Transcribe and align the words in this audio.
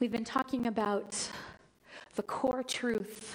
We've 0.00 0.12
been 0.12 0.24
talking 0.24 0.68
about 0.68 1.28
the 2.14 2.22
core 2.22 2.62
truth 2.62 3.34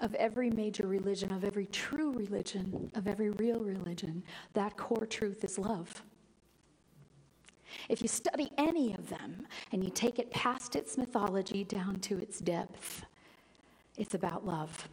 of 0.00 0.14
every 0.16 0.50
major 0.50 0.86
religion, 0.86 1.32
of 1.32 1.44
every 1.44 1.64
true 1.64 2.12
religion, 2.12 2.90
of 2.94 3.08
every 3.08 3.30
real 3.30 3.60
religion. 3.60 4.22
That 4.52 4.76
core 4.76 5.06
truth 5.06 5.44
is 5.44 5.58
love. 5.58 6.02
If 7.88 8.02
you 8.02 8.08
study 8.08 8.50
any 8.58 8.92
of 8.92 9.08
them 9.08 9.46
and 9.72 9.82
you 9.82 9.88
take 9.88 10.18
it 10.18 10.30
past 10.30 10.76
its 10.76 10.98
mythology 10.98 11.64
down 11.64 12.00
to 12.00 12.18
its 12.18 12.38
depth, 12.38 13.06
it's 13.96 14.12
about 14.12 14.44
love. 14.44 14.88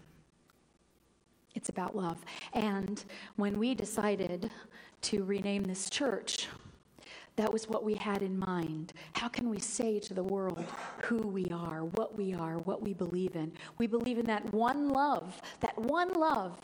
It's 1.55 1.67
about 1.67 1.93
love. 1.93 2.23
And 2.53 3.03
when 3.35 3.59
we 3.59 3.75
decided 3.75 4.49
to 5.01 5.25
rename 5.25 5.63
this 5.63 5.89
church, 5.89 6.47
that 7.39 7.53
was 7.53 7.69
what 7.69 7.85
we 7.85 7.95
had 7.95 8.21
in 8.21 8.37
mind. 8.37 8.91
How 9.13 9.29
can 9.29 9.49
we 9.49 9.59
say 9.59 9.97
to 9.99 10.13
the 10.13 10.21
world 10.21 10.65
who 11.03 11.19
we 11.19 11.45
are, 11.53 11.85
what 11.85 12.17
we 12.17 12.33
are, 12.33 12.57
what 12.57 12.81
we 12.81 12.93
believe 12.93 13.33
in? 13.37 13.53
We 13.77 13.87
believe 13.87 14.17
in 14.17 14.25
that 14.25 14.51
one 14.53 14.89
love, 14.89 15.41
that 15.61 15.77
one 15.77 16.11
love, 16.15 16.59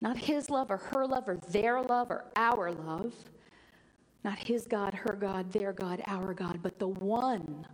not 0.00 0.18
his 0.18 0.50
love 0.50 0.68
or 0.68 0.78
her 0.78 1.06
love 1.06 1.28
or 1.28 1.36
their 1.50 1.80
love 1.80 2.10
or 2.10 2.24
our 2.34 2.72
love, 2.72 3.14
not 4.24 4.36
his 4.36 4.66
God, 4.66 4.94
her 4.94 5.14
God, 5.14 5.52
their 5.52 5.72
God, 5.72 6.02
our 6.08 6.34
God, 6.34 6.58
but 6.60 6.80
the 6.80 6.88
one, 6.88 7.64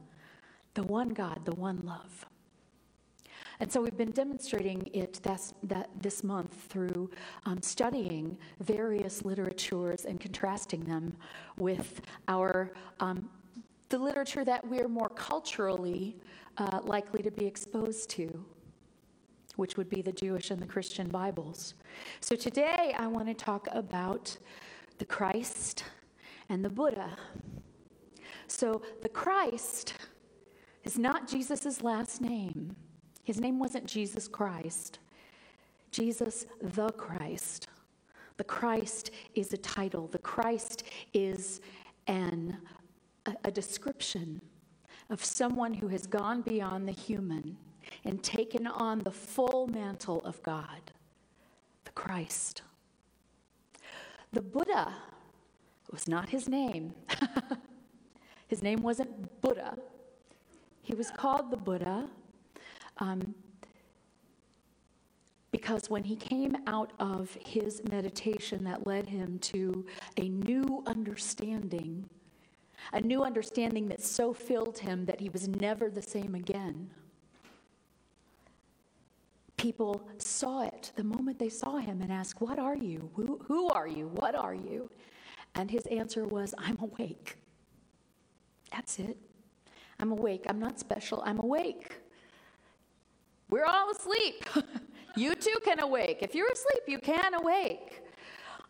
the 0.74 0.82
one 0.82 1.08
God, 1.08 1.40
the 1.46 1.54
one 1.54 1.80
love. 1.86 2.26
And 3.60 3.72
so 3.72 3.80
we've 3.80 3.96
been 3.96 4.10
demonstrating 4.10 4.88
it 4.92 5.20
this, 5.22 5.54
that, 5.62 5.88
this 6.00 6.22
month 6.22 6.66
through 6.68 7.10
um, 7.44 7.62
studying 7.62 8.36
various 8.60 9.24
literatures 9.24 10.04
and 10.04 10.20
contrasting 10.20 10.84
them 10.84 11.16
with 11.56 12.02
our 12.28 12.72
um, 13.00 13.28
the 13.88 13.98
literature 13.98 14.44
that 14.44 14.66
we're 14.66 14.88
more 14.88 15.08
culturally 15.10 16.16
uh, 16.58 16.80
likely 16.82 17.22
to 17.22 17.30
be 17.30 17.46
exposed 17.46 18.10
to, 18.10 18.44
which 19.56 19.76
would 19.76 19.88
be 19.88 20.02
the 20.02 20.12
Jewish 20.12 20.50
and 20.50 20.60
the 20.60 20.66
Christian 20.66 21.08
Bibles. 21.08 21.74
So 22.20 22.34
today 22.34 22.94
I 22.98 23.06
want 23.06 23.28
to 23.28 23.34
talk 23.34 23.68
about 23.70 24.36
the 24.98 25.04
Christ 25.04 25.84
and 26.48 26.64
the 26.64 26.70
Buddha. 26.70 27.16
So 28.48 28.82
the 29.02 29.08
Christ 29.08 29.94
is 30.84 30.98
not 30.98 31.28
Jesus' 31.28 31.82
last 31.82 32.20
name. 32.20 32.76
His 33.26 33.40
name 33.40 33.58
wasn't 33.58 33.86
Jesus 33.86 34.28
Christ, 34.28 35.00
Jesus 35.90 36.46
the 36.62 36.90
Christ. 36.90 37.66
The 38.36 38.44
Christ 38.44 39.10
is 39.34 39.52
a 39.52 39.56
title, 39.56 40.06
the 40.06 40.18
Christ 40.18 40.84
is 41.12 41.60
an, 42.06 42.56
a, 43.26 43.34
a 43.46 43.50
description 43.50 44.40
of 45.10 45.24
someone 45.24 45.74
who 45.74 45.88
has 45.88 46.06
gone 46.06 46.42
beyond 46.42 46.86
the 46.86 46.92
human 46.92 47.56
and 48.04 48.22
taken 48.22 48.64
on 48.68 49.00
the 49.00 49.10
full 49.10 49.66
mantle 49.66 50.20
of 50.24 50.40
God, 50.44 50.92
the 51.84 51.90
Christ. 51.90 52.62
The 54.32 54.42
Buddha 54.42 54.94
was 55.90 56.06
not 56.06 56.28
his 56.28 56.48
name. 56.48 56.94
his 58.46 58.62
name 58.62 58.82
wasn't 58.82 59.40
Buddha. 59.40 59.76
He 60.82 60.94
was 60.94 61.10
called 61.10 61.50
the 61.50 61.56
Buddha 61.56 62.08
um, 62.98 63.34
because 65.50 65.88
when 65.88 66.04
he 66.04 66.16
came 66.16 66.56
out 66.66 66.92
of 66.98 67.36
his 67.44 67.82
meditation 67.90 68.62
that 68.64 68.86
led 68.86 69.06
him 69.06 69.38
to 69.38 69.86
a 70.18 70.28
new 70.28 70.82
understanding, 70.86 72.08
a 72.92 73.00
new 73.00 73.22
understanding 73.22 73.88
that 73.88 74.02
so 74.02 74.32
filled 74.34 74.78
him 74.78 75.06
that 75.06 75.20
he 75.20 75.28
was 75.30 75.48
never 75.48 75.88
the 75.88 76.02
same 76.02 76.34
again. 76.34 76.90
People 79.56 80.06
saw 80.18 80.62
it 80.62 80.92
the 80.94 81.04
moment 81.04 81.38
they 81.38 81.48
saw 81.48 81.78
him 81.78 82.02
and 82.02 82.12
asked, 82.12 82.40
What 82.40 82.58
are 82.58 82.76
you? 82.76 83.10
Who, 83.14 83.40
who 83.46 83.68
are 83.68 83.88
you? 83.88 84.08
What 84.08 84.34
are 84.34 84.54
you? 84.54 84.90
And 85.54 85.70
his 85.70 85.86
answer 85.86 86.26
was, 86.26 86.54
I'm 86.58 86.78
awake. 86.80 87.38
That's 88.70 88.98
it. 88.98 89.16
I'm 89.98 90.12
awake. 90.12 90.44
I'm 90.48 90.58
not 90.58 90.78
special. 90.78 91.22
I'm 91.24 91.38
awake. 91.38 91.96
We're 93.48 93.64
all 93.64 93.90
asleep. 93.90 94.44
you 95.16 95.34
too 95.34 95.56
can 95.64 95.80
awake. 95.80 96.18
If 96.20 96.34
you're 96.34 96.50
asleep, 96.50 96.84
you 96.86 96.98
can 96.98 97.34
awake. 97.34 98.02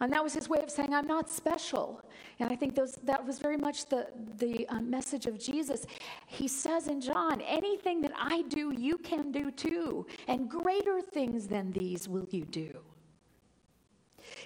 And 0.00 0.12
that 0.12 0.22
was 0.22 0.34
his 0.34 0.48
way 0.48 0.58
of 0.62 0.70
saying, 0.70 0.92
I'm 0.92 1.06
not 1.06 1.30
special. 1.30 2.02
And 2.38 2.52
I 2.52 2.56
think 2.56 2.74
those, 2.74 2.96
that 3.04 3.24
was 3.24 3.38
very 3.38 3.56
much 3.56 3.86
the, 3.86 4.08
the 4.36 4.68
uh, 4.68 4.80
message 4.80 5.24
of 5.24 5.38
Jesus. 5.38 5.86
He 6.26 6.48
says 6.48 6.88
in 6.88 7.00
John, 7.00 7.40
anything 7.40 8.02
that 8.02 8.12
I 8.14 8.42
do, 8.42 8.74
you 8.76 8.98
can 8.98 9.32
do 9.32 9.50
too. 9.50 10.06
And 10.28 10.50
greater 10.50 11.00
things 11.00 11.46
than 11.46 11.72
these 11.72 12.08
will 12.08 12.26
you 12.30 12.44
do. 12.44 12.78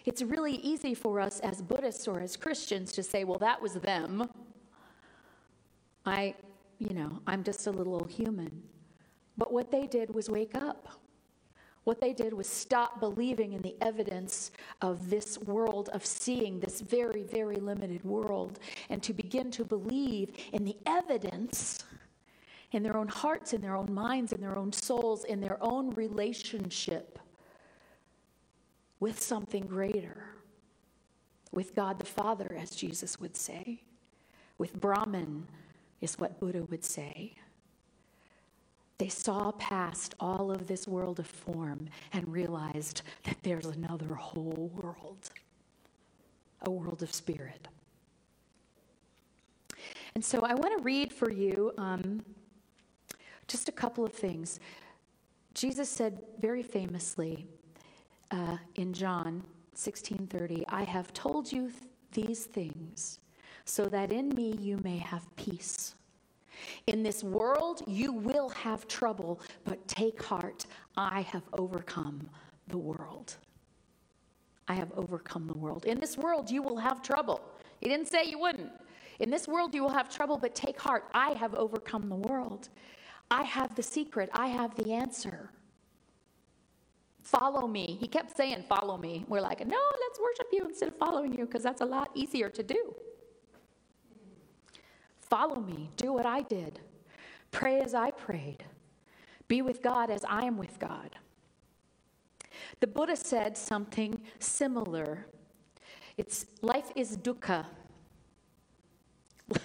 It's 0.04 0.22
really 0.22 0.54
easy 0.56 0.94
for 0.94 1.20
us 1.20 1.40
as 1.40 1.62
Buddhists 1.62 2.06
or 2.06 2.20
as 2.20 2.36
Christians 2.36 2.92
to 2.92 3.02
say, 3.02 3.24
well, 3.24 3.38
that 3.38 3.60
was 3.60 3.74
them. 3.74 4.30
I, 6.06 6.34
you 6.78 6.94
know, 6.94 7.20
I'm 7.26 7.42
just 7.42 7.66
a 7.66 7.70
little 7.70 8.04
human. 8.04 8.62
But 9.36 9.52
what 9.52 9.70
they 9.70 9.86
did 9.86 10.14
was 10.14 10.28
wake 10.28 10.54
up. 10.54 10.88
What 11.84 12.00
they 12.00 12.12
did 12.12 12.34
was 12.34 12.46
stop 12.46 13.00
believing 13.00 13.54
in 13.54 13.62
the 13.62 13.74
evidence 13.80 14.50
of 14.82 15.08
this 15.08 15.38
world, 15.38 15.88
of 15.92 16.04
seeing 16.04 16.60
this 16.60 16.80
very, 16.80 17.22
very 17.22 17.56
limited 17.56 18.04
world, 18.04 18.58
and 18.90 19.02
to 19.02 19.14
begin 19.14 19.50
to 19.52 19.64
believe 19.64 20.30
in 20.52 20.64
the 20.64 20.76
evidence 20.84 21.84
in 22.72 22.82
their 22.82 22.96
own 22.96 23.08
hearts, 23.08 23.52
in 23.52 23.60
their 23.60 23.76
own 23.76 23.92
minds, 23.92 24.32
in 24.32 24.40
their 24.40 24.56
own 24.56 24.72
souls, 24.72 25.24
in 25.24 25.40
their 25.40 25.58
own 25.60 25.90
relationship 25.90 27.18
with 29.00 29.20
something 29.20 29.66
greater, 29.66 30.26
with 31.50 31.74
God 31.74 31.98
the 31.98 32.06
Father, 32.06 32.54
as 32.56 32.70
Jesus 32.70 33.18
would 33.18 33.36
say, 33.36 33.82
with 34.58 34.78
Brahman, 34.78 35.48
is 36.00 36.18
what 36.18 36.38
Buddha 36.38 36.62
would 36.64 36.84
say. 36.84 37.34
They 39.00 39.08
saw 39.08 39.52
past 39.52 40.14
all 40.20 40.50
of 40.50 40.66
this 40.66 40.86
world 40.86 41.20
of 41.20 41.26
form 41.26 41.88
and 42.12 42.30
realized 42.30 43.00
that 43.24 43.38
there's 43.42 43.64
another 43.64 44.14
whole 44.14 44.70
world, 44.74 45.30
a 46.60 46.70
world 46.70 47.02
of 47.02 47.10
spirit. 47.10 47.66
And 50.14 50.22
so 50.22 50.42
I 50.42 50.52
want 50.52 50.76
to 50.76 50.84
read 50.84 51.14
for 51.14 51.32
you 51.32 51.72
um, 51.78 52.22
just 53.48 53.70
a 53.70 53.72
couple 53.72 54.04
of 54.04 54.12
things. 54.12 54.60
Jesus 55.54 55.88
said 55.88 56.20
very 56.38 56.62
famously 56.62 57.46
uh, 58.30 58.58
in 58.74 58.92
John 58.92 59.42
16:30, 59.74 60.62
"I 60.68 60.82
have 60.82 61.10
told 61.14 61.50
you 61.50 61.70
th- 61.70 62.26
these 62.26 62.44
things 62.44 63.18
so 63.64 63.86
that 63.86 64.12
in 64.12 64.28
me 64.28 64.58
you 64.60 64.76
may 64.84 64.98
have 64.98 65.24
peace." 65.36 65.94
In 66.86 67.02
this 67.02 67.22
world, 67.22 67.82
you 67.86 68.12
will 68.12 68.48
have 68.50 68.86
trouble, 68.88 69.40
but 69.64 69.86
take 69.88 70.22
heart. 70.22 70.66
I 70.96 71.22
have 71.22 71.42
overcome 71.52 72.28
the 72.68 72.78
world. 72.78 73.36
I 74.68 74.74
have 74.74 74.92
overcome 74.96 75.46
the 75.46 75.58
world. 75.58 75.84
In 75.84 75.98
this 75.98 76.16
world, 76.16 76.50
you 76.50 76.62
will 76.62 76.76
have 76.76 77.02
trouble. 77.02 77.40
He 77.80 77.88
didn't 77.88 78.06
say 78.06 78.24
you 78.24 78.38
wouldn't. 78.38 78.70
In 79.18 79.30
this 79.30 79.48
world, 79.48 79.74
you 79.74 79.82
will 79.82 79.90
have 79.90 80.08
trouble, 80.08 80.38
but 80.38 80.54
take 80.54 80.80
heart. 80.80 81.04
I 81.12 81.30
have 81.32 81.54
overcome 81.54 82.08
the 82.08 82.16
world. 82.16 82.68
I 83.30 83.42
have 83.42 83.74
the 83.74 83.82
secret. 83.82 84.30
I 84.32 84.48
have 84.48 84.74
the 84.76 84.92
answer. 84.92 85.50
Follow 87.22 87.66
me. 87.66 87.96
He 88.00 88.08
kept 88.08 88.36
saying, 88.36 88.64
Follow 88.68 88.96
me. 88.96 89.24
We're 89.28 89.40
like, 89.40 89.64
No, 89.66 89.78
let's 90.00 90.20
worship 90.20 90.46
you 90.52 90.64
instead 90.64 90.88
of 90.88 90.96
following 90.96 91.32
you 91.32 91.46
because 91.46 91.62
that's 91.62 91.80
a 91.80 91.86
lot 91.86 92.10
easier 92.14 92.48
to 92.48 92.62
do. 92.62 92.94
Follow 95.30 95.60
me, 95.60 95.88
do 95.96 96.12
what 96.12 96.26
I 96.26 96.42
did, 96.42 96.80
pray 97.52 97.80
as 97.80 97.94
I 97.94 98.10
prayed, 98.10 98.64
be 99.46 99.62
with 99.62 99.80
God 99.80 100.10
as 100.10 100.24
I 100.24 100.44
am 100.44 100.58
with 100.58 100.78
God. 100.80 101.16
The 102.80 102.88
Buddha 102.88 103.14
said 103.14 103.56
something 103.56 104.20
similar. 104.40 105.26
It's 106.16 106.46
life 106.62 106.90
is 106.96 107.16
dukkha. 107.16 107.64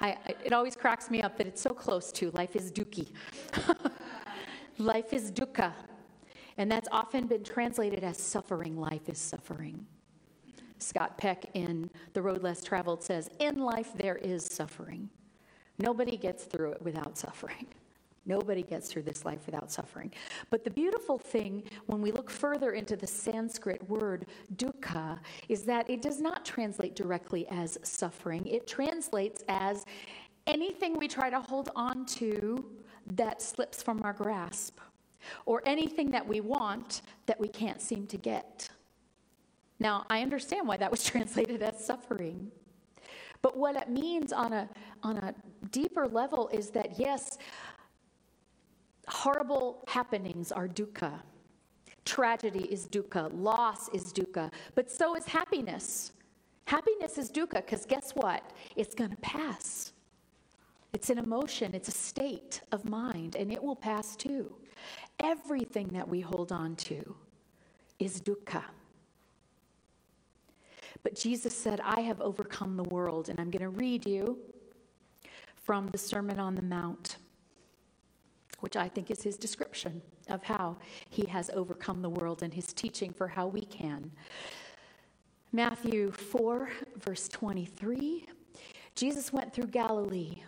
I, 0.00 0.16
it 0.44 0.52
always 0.52 0.74
cracks 0.74 1.10
me 1.10 1.22
up 1.22 1.36
that 1.38 1.46
it's 1.46 1.62
so 1.62 1.70
close 1.70 2.10
to 2.12 2.30
life 2.32 2.56
is 2.56 2.72
dukhi. 2.72 3.08
life 4.78 5.12
is 5.12 5.30
dukkha. 5.30 5.72
And 6.56 6.70
that's 6.70 6.88
often 6.90 7.26
been 7.26 7.44
translated 7.44 8.04
as 8.04 8.18
suffering. 8.18 8.76
Life 8.76 9.08
is 9.08 9.18
suffering. 9.18 9.86
Scott 10.84 11.16
Peck 11.18 11.46
in 11.54 11.90
The 12.12 12.22
Road 12.22 12.42
Less 12.42 12.62
Traveled 12.62 13.02
says, 13.02 13.30
In 13.38 13.58
life 13.58 13.92
there 13.96 14.16
is 14.16 14.44
suffering. 14.44 15.08
Nobody 15.78 16.16
gets 16.16 16.44
through 16.44 16.72
it 16.72 16.82
without 16.82 17.18
suffering. 17.18 17.66
Nobody 18.26 18.62
gets 18.62 18.88
through 18.88 19.02
this 19.02 19.24
life 19.24 19.44
without 19.44 19.70
suffering. 19.70 20.12
But 20.48 20.64
the 20.64 20.70
beautiful 20.70 21.18
thing 21.18 21.64
when 21.86 22.00
we 22.00 22.10
look 22.10 22.30
further 22.30 22.72
into 22.72 22.96
the 22.96 23.06
Sanskrit 23.06 23.86
word 23.88 24.26
dukkha 24.56 25.18
is 25.48 25.64
that 25.64 25.90
it 25.90 26.00
does 26.00 26.20
not 26.20 26.44
translate 26.44 26.94
directly 26.94 27.46
as 27.48 27.76
suffering. 27.82 28.46
It 28.46 28.66
translates 28.66 29.44
as 29.48 29.84
anything 30.46 30.98
we 30.98 31.08
try 31.08 31.28
to 31.28 31.40
hold 31.40 31.70
on 31.76 32.06
to 32.06 32.64
that 33.14 33.42
slips 33.42 33.82
from 33.82 34.02
our 34.02 34.14
grasp, 34.14 34.78
or 35.46 35.62
anything 35.66 36.10
that 36.10 36.26
we 36.26 36.40
want 36.40 37.02
that 37.26 37.38
we 37.38 37.48
can't 37.48 37.80
seem 37.80 38.06
to 38.06 38.16
get. 38.16 38.68
Now, 39.84 40.06
I 40.08 40.22
understand 40.22 40.66
why 40.66 40.78
that 40.78 40.90
was 40.90 41.04
translated 41.12 41.62
as 41.62 41.84
suffering. 41.84 42.50
But 43.42 43.54
what 43.54 43.76
it 43.76 43.90
means 43.90 44.32
on 44.32 44.54
a, 44.54 44.66
on 45.02 45.18
a 45.18 45.34
deeper 45.70 46.08
level 46.08 46.48
is 46.48 46.70
that, 46.70 46.98
yes, 46.98 47.36
horrible 49.06 49.84
happenings 49.86 50.50
are 50.50 50.66
dukkha. 50.66 51.20
Tragedy 52.06 52.64
is 52.72 52.86
dukkha. 52.88 53.30
Loss 53.34 53.90
is 53.90 54.10
dukkha. 54.10 54.50
But 54.74 54.90
so 54.90 55.16
is 55.16 55.26
happiness. 55.26 56.12
Happiness 56.64 57.18
is 57.18 57.30
dukkha 57.30 57.56
because 57.56 57.84
guess 57.84 58.12
what? 58.12 58.42
It's 58.76 58.94
going 58.94 59.10
to 59.10 59.18
pass. 59.18 59.92
It's 60.94 61.10
an 61.10 61.18
emotion, 61.18 61.74
it's 61.74 61.88
a 61.88 61.98
state 62.10 62.62
of 62.72 62.88
mind, 62.88 63.36
and 63.36 63.52
it 63.52 63.62
will 63.62 63.76
pass 63.76 64.16
too. 64.16 64.54
Everything 65.20 65.88
that 65.88 66.08
we 66.08 66.20
hold 66.20 66.52
on 66.52 66.74
to 66.76 67.16
is 67.98 68.22
dukkha. 68.22 68.62
But 71.04 71.14
Jesus 71.14 71.56
said, 71.56 71.80
I 71.84 72.00
have 72.00 72.20
overcome 72.20 72.76
the 72.76 72.82
world. 72.84 73.28
And 73.28 73.38
I'm 73.38 73.50
going 73.50 73.62
to 73.62 73.68
read 73.68 74.06
you 74.06 74.38
from 75.62 75.86
the 75.88 75.98
Sermon 75.98 76.40
on 76.40 76.56
the 76.56 76.62
Mount, 76.62 77.18
which 78.60 78.74
I 78.74 78.88
think 78.88 79.10
is 79.10 79.22
his 79.22 79.36
description 79.36 80.02
of 80.28 80.42
how 80.42 80.78
he 81.10 81.26
has 81.26 81.50
overcome 81.50 82.02
the 82.02 82.10
world 82.10 82.42
and 82.42 82.52
his 82.52 82.72
teaching 82.72 83.12
for 83.12 83.28
how 83.28 83.46
we 83.46 83.60
can. 83.66 84.10
Matthew 85.52 86.10
4, 86.10 86.70
verse 86.96 87.28
23. 87.28 88.26
Jesus 88.96 89.32
went 89.32 89.52
through 89.52 89.66
Galilee 89.66 90.42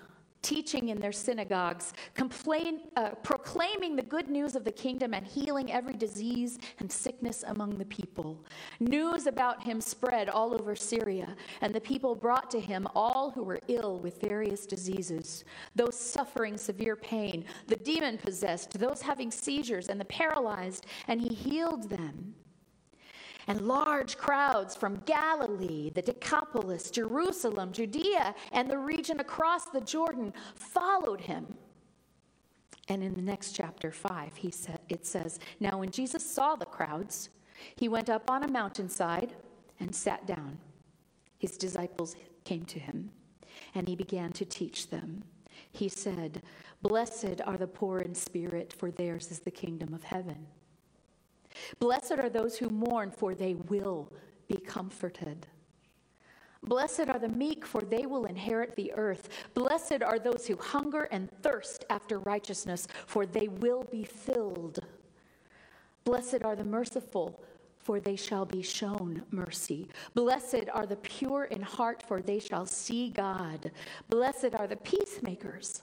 teaching 0.46 0.90
in 0.90 1.00
their 1.00 1.10
synagogues, 1.10 1.92
complain, 2.14 2.82
uh, 2.94 3.10
proclaiming 3.24 3.96
the 3.96 4.02
good 4.02 4.28
news 4.28 4.54
of 4.54 4.62
the 4.62 4.70
kingdom 4.70 5.12
and 5.12 5.26
healing 5.26 5.72
every 5.72 5.94
disease 5.94 6.56
and 6.78 6.90
sickness 6.90 7.42
among 7.48 7.76
the 7.76 7.84
people. 7.86 8.44
News 8.78 9.26
about 9.26 9.60
him 9.64 9.80
spread 9.80 10.28
all 10.28 10.54
over 10.54 10.76
Syria, 10.76 11.34
and 11.62 11.74
the 11.74 11.80
people 11.80 12.14
brought 12.14 12.48
to 12.52 12.60
him 12.60 12.86
all 12.94 13.32
who 13.32 13.42
were 13.42 13.58
ill 13.66 13.98
with 13.98 14.20
various 14.20 14.66
diseases, 14.66 15.44
those 15.74 15.98
suffering 15.98 16.56
severe 16.56 16.94
pain, 16.94 17.44
the 17.66 17.74
demon 17.74 18.16
possessed, 18.16 18.78
those 18.78 19.02
having 19.02 19.32
seizures, 19.32 19.88
and 19.88 20.00
the 20.00 20.04
paralyzed, 20.04 20.86
and 21.08 21.20
he 21.20 21.34
healed 21.34 21.90
them. 21.90 22.36
And 23.48 23.60
large 23.60 24.16
crowds 24.16 24.74
from 24.74 25.02
Galilee, 25.06 25.90
the 25.90 26.02
Decapolis, 26.02 26.90
Jerusalem, 26.90 27.72
Judea, 27.72 28.34
and 28.52 28.68
the 28.68 28.78
region 28.78 29.20
across 29.20 29.66
the 29.66 29.80
Jordan 29.80 30.32
followed 30.54 31.20
him. 31.20 31.46
And 32.88 33.02
in 33.02 33.14
the 33.14 33.22
next 33.22 33.52
chapter 33.52 33.90
5, 33.90 34.36
he 34.36 34.50
said, 34.50 34.80
it 34.88 35.06
says, 35.06 35.38
Now 35.60 35.78
when 35.78 35.90
Jesus 35.90 36.28
saw 36.28 36.56
the 36.56 36.66
crowds, 36.66 37.30
he 37.76 37.88
went 37.88 38.10
up 38.10 38.30
on 38.30 38.42
a 38.42 38.48
mountainside 38.48 39.34
and 39.80 39.94
sat 39.94 40.26
down. 40.26 40.58
His 41.38 41.56
disciples 41.56 42.16
came 42.44 42.64
to 42.66 42.78
him, 42.78 43.10
and 43.74 43.88
he 43.88 43.96
began 43.96 44.32
to 44.32 44.44
teach 44.44 44.90
them. 44.90 45.24
He 45.72 45.88
said, 45.88 46.42
Blessed 46.82 47.40
are 47.44 47.56
the 47.56 47.66
poor 47.66 47.98
in 48.00 48.14
spirit, 48.14 48.72
for 48.72 48.90
theirs 48.90 49.30
is 49.30 49.40
the 49.40 49.50
kingdom 49.50 49.92
of 49.92 50.04
heaven. 50.04 50.46
Blessed 51.78 52.12
are 52.12 52.28
those 52.28 52.56
who 52.58 52.68
mourn, 52.68 53.10
for 53.10 53.34
they 53.34 53.54
will 53.54 54.12
be 54.48 54.56
comforted. 54.56 55.46
Blessed 56.62 57.08
are 57.08 57.18
the 57.18 57.28
meek, 57.28 57.64
for 57.64 57.82
they 57.82 58.06
will 58.06 58.24
inherit 58.24 58.74
the 58.74 58.92
earth. 58.94 59.28
Blessed 59.54 60.02
are 60.02 60.18
those 60.18 60.46
who 60.46 60.56
hunger 60.56 61.04
and 61.04 61.30
thirst 61.42 61.84
after 61.90 62.18
righteousness, 62.18 62.88
for 63.06 63.24
they 63.24 63.48
will 63.48 63.84
be 63.84 64.04
filled. 64.04 64.80
Blessed 66.04 66.42
are 66.42 66.56
the 66.56 66.64
merciful, 66.64 67.40
for 67.78 68.00
they 68.00 68.16
shall 68.16 68.44
be 68.44 68.62
shown 68.62 69.22
mercy. 69.30 69.88
Blessed 70.14 70.68
are 70.72 70.86
the 70.86 70.96
pure 70.96 71.44
in 71.44 71.62
heart, 71.62 72.02
for 72.02 72.20
they 72.20 72.40
shall 72.40 72.66
see 72.66 73.10
God. 73.10 73.70
Blessed 74.08 74.54
are 74.54 74.66
the 74.66 74.76
peacemakers 74.76 75.82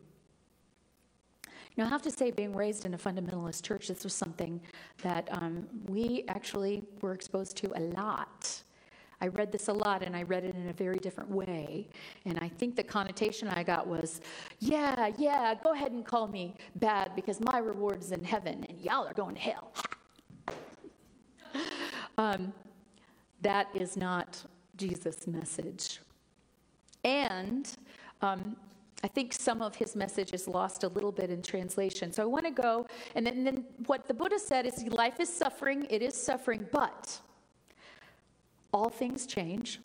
Now, 1.77 1.85
I 1.85 1.89
have 1.89 2.01
to 2.03 2.11
say, 2.11 2.31
being 2.31 2.53
raised 2.53 2.85
in 2.85 2.93
a 2.93 2.97
fundamentalist 2.97 3.63
church, 3.63 3.87
this 3.87 4.03
was 4.03 4.13
something 4.13 4.59
that 5.03 5.27
um, 5.31 5.67
we 5.87 6.25
actually 6.27 6.83
were 7.01 7.13
exposed 7.13 7.55
to 7.57 7.71
a 7.77 7.79
lot. 7.79 8.61
I 9.21 9.27
read 9.27 9.51
this 9.51 9.67
a 9.67 9.73
lot 9.73 10.01
and 10.01 10.15
I 10.15 10.23
read 10.23 10.43
it 10.43 10.55
in 10.55 10.67
a 10.69 10.73
very 10.73 10.97
different 10.97 11.29
way. 11.29 11.87
And 12.25 12.39
I 12.39 12.49
think 12.49 12.75
the 12.75 12.83
connotation 12.83 13.47
I 13.47 13.61
got 13.63 13.85
was, 13.85 14.19
yeah, 14.59 15.11
yeah, 15.17 15.53
go 15.63 15.73
ahead 15.73 15.91
and 15.91 16.03
call 16.03 16.27
me 16.27 16.55
bad 16.75 17.15
because 17.15 17.39
my 17.39 17.59
reward 17.59 18.01
is 18.01 18.11
in 18.11 18.23
heaven 18.23 18.65
and 18.67 18.81
y'all 18.81 19.07
are 19.07 19.13
going 19.13 19.35
to 19.35 19.41
hell. 19.41 19.71
um, 22.17 22.51
that 23.41 23.67
is 23.75 23.95
not 23.95 24.43
Jesus' 24.75 25.27
message. 25.27 25.99
And 27.03 27.69
um, 28.21 28.55
I 29.03 29.07
think 29.07 29.33
some 29.33 29.61
of 29.61 29.75
his 29.75 29.95
message 29.95 30.33
is 30.33 30.47
lost 30.47 30.83
a 30.83 30.87
little 30.87 31.11
bit 31.11 31.29
in 31.29 31.41
translation. 31.41 32.11
So 32.11 32.21
I 32.21 32.25
want 32.25 32.45
to 32.45 32.51
go, 32.51 32.85
and 33.15 33.25
then, 33.25 33.37
and 33.37 33.47
then, 33.47 33.65
what 33.87 34.07
the 34.07 34.13
Buddha 34.13 34.37
said 34.37 34.65
is 34.65 34.83
life 34.83 35.19
is 35.19 35.29
suffering, 35.29 35.87
it 35.89 36.01
is 36.01 36.15
suffering, 36.15 36.67
but 36.71 37.19
all 38.73 38.89
things 38.89 39.25
change. 39.25 39.79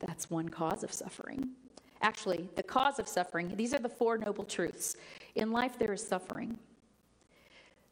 That's 0.00 0.28
one 0.28 0.48
cause 0.48 0.84
of 0.84 0.92
suffering. 0.92 1.50
Actually, 2.02 2.48
the 2.56 2.62
cause 2.62 2.98
of 2.98 3.08
suffering, 3.08 3.54
these 3.56 3.72
are 3.72 3.78
the 3.78 3.88
Four 3.88 4.18
Noble 4.18 4.44
Truths. 4.44 4.96
In 5.34 5.52
life, 5.52 5.78
there 5.78 5.92
is 5.92 6.06
suffering. 6.06 6.58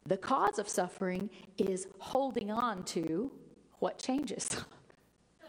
The 0.05 0.17
cause 0.17 0.59
of 0.59 0.67
suffering 0.67 1.29
is 1.57 1.87
holding 1.99 2.51
on 2.51 2.83
to 2.85 3.31
what 3.79 3.97
changes. 3.97 4.47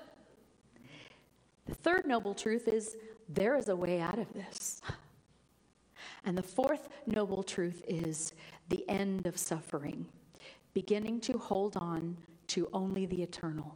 the 1.67 1.75
third 1.75 2.07
noble 2.07 2.35
truth 2.35 2.69
is 2.69 2.97
there 3.29 3.57
is 3.57 3.69
a 3.69 3.77
way 3.77 4.01
out 4.01 4.19
of 4.19 4.33
this. 4.33 4.81
And 6.25 6.39
the 6.39 6.43
fourth 6.43 6.89
noble 7.07 7.43
truth 7.43 7.83
is 7.89 8.33
the 8.69 8.89
end 8.89 9.27
of 9.27 9.37
suffering, 9.37 10.07
beginning 10.73 11.21
to 11.23 11.39
hold 11.39 11.77
on 11.77 12.17
to 12.49 12.69
only 12.73 13.07
the 13.07 13.23
eternal, 13.23 13.75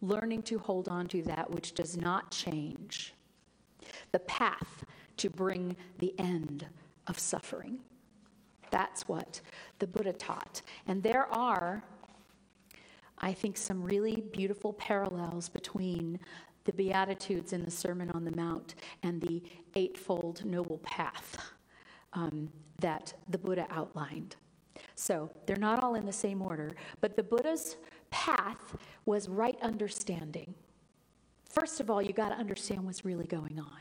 learning 0.00 0.42
to 0.44 0.58
hold 0.58 0.88
on 0.88 1.06
to 1.08 1.22
that 1.22 1.50
which 1.50 1.74
does 1.74 1.96
not 1.96 2.30
change, 2.30 3.14
the 4.12 4.18
path 4.20 4.84
to 5.18 5.28
bring 5.28 5.76
the 5.98 6.14
end 6.18 6.66
of 7.06 7.18
suffering. 7.18 7.78
That's 8.70 9.06
what 9.08 9.40
the 9.80 9.86
Buddha 9.86 10.12
taught. 10.12 10.62
And 10.86 11.02
there 11.02 11.26
are, 11.26 11.82
I 13.18 13.32
think, 13.32 13.56
some 13.56 13.82
really 13.82 14.22
beautiful 14.32 14.72
parallels 14.74 15.48
between 15.48 16.20
the 16.64 16.72
Beatitudes 16.72 17.52
in 17.52 17.64
the 17.64 17.70
Sermon 17.70 18.10
on 18.10 18.24
the 18.24 18.34
Mount 18.36 18.74
and 19.02 19.20
the 19.20 19.42
Eightfold 19.74 20.44
Noble 20.44 20.78
Path 20.78 21.52
um, 22.12 22.50
that 22.80 23.14
the 23.28 23.38
Buddha 23.38 23.66
outlined. 23.70 24.36
So 24.94 25.30
they're 25.46 25.56
not 25.56 25.82
all 25.82 25.94
in 25.94 26.06
the 26.06 26.12
same 26.12 26.42
order, 26.42 26.72
but 27.00 27.16
the 27.16 27.22
Buddha's 27.22 27.76
path 28.10 28.76
was 29.06 29.28
right 29.28 29.58
understanding. 29.62 30.54
First 31.44 31.80
of 31.80 31.90
all, 31.90 32.00
you 32.00 32.12
got 32.12 32.30
to 32.30 32.36
understand 32.36 32.84
what's 32.84 33.04
really 33.04 33.26
going 33.26 33.58
on. 33.58 33.80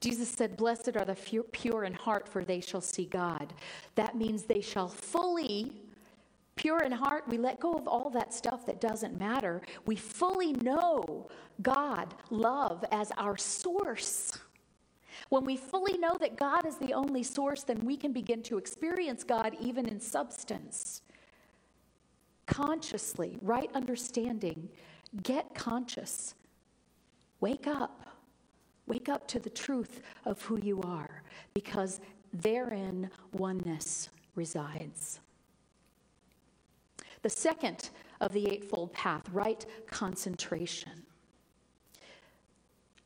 Jesus 0.00 0.28
said, 0.28 0.56
Blessed 0.56 0.96
are 0.96 1.04
the 1.04 1.16
pure 1.52 1.84
in 1.84 1.92
heart, 1.92 2.28
for 2.28 2.44
they 2.44 2.60
shall 2.60 2.80
see 2.80 3.06
God. 3.06 3.52
That 3.96 4.16
means 4.16 4.44
they 4.44 4.60
shall 4.60 4.88
fully 4.88 5.72
Pure 6.58 6.80
in 6.80 6.90
heart, 6.90 7.22
we 7.28 7.38
let 7.38 7.60
go 7.60 7.74
of 7.74 7.86
all 7.86 8.10
that 8.10 8.34
stuff 8.34 8.66
that 8.66 8.80
doesn't 8.80 9.16
matter. 9.16 9.62
We 9.86 9.94
fully 9.94 10.54
know 10.54 11.28
God, 11.62 12.16
love, 12.30 12.84
as 12.90 13.12
our 13.16 13.36
source. 13.36 14.36
When 15.28 15.44
we 15.44 15.56
fully 15.56 15.96
know 15.98 16.16
that 16.18 16.36
God 16.36 16.66
is 16.66 16.76
the 16.76 16.94
only 16.94 17.22
source, 17.22 17.62
then 17.62 17.84
we 17.84 17.96
can 17.96 18.12
begin 18.12 18.42
to 18.42 18.58
experience 18.58 19.22
God 19.22 19.56
even 19.60 19.86
in 19.86 20.00
substance. 20.00 21.02
Consciously, 22.46 23.38
right 23.40 23.70
understanding, 23.72 24.68
get 25.22 25.54
conscious. 25.54 26.34
Wake 27.38 27.68
up. 27.68 28.08
Wake 28.88 29.08
up 29.08 29.28
to 29.28 29.38
the 29.38 29.50
truth 29.50 30.00
of 30.24 30.42
who 30.42 30.58
you 30.58 30.82
are 30.82 31.22
because 31.54 32.00
therein 32.32 33.10
oneness 33.32 34.08
resides. 34.34 35.20
The 37.28 37.36
second 37.36 37.90
of 38.22 38.32
the 38.32 38.48
Eightfold 38.48 38.94
Path, 38.94 39.28
right 39.34 39.66
concentration. 39.86 41.02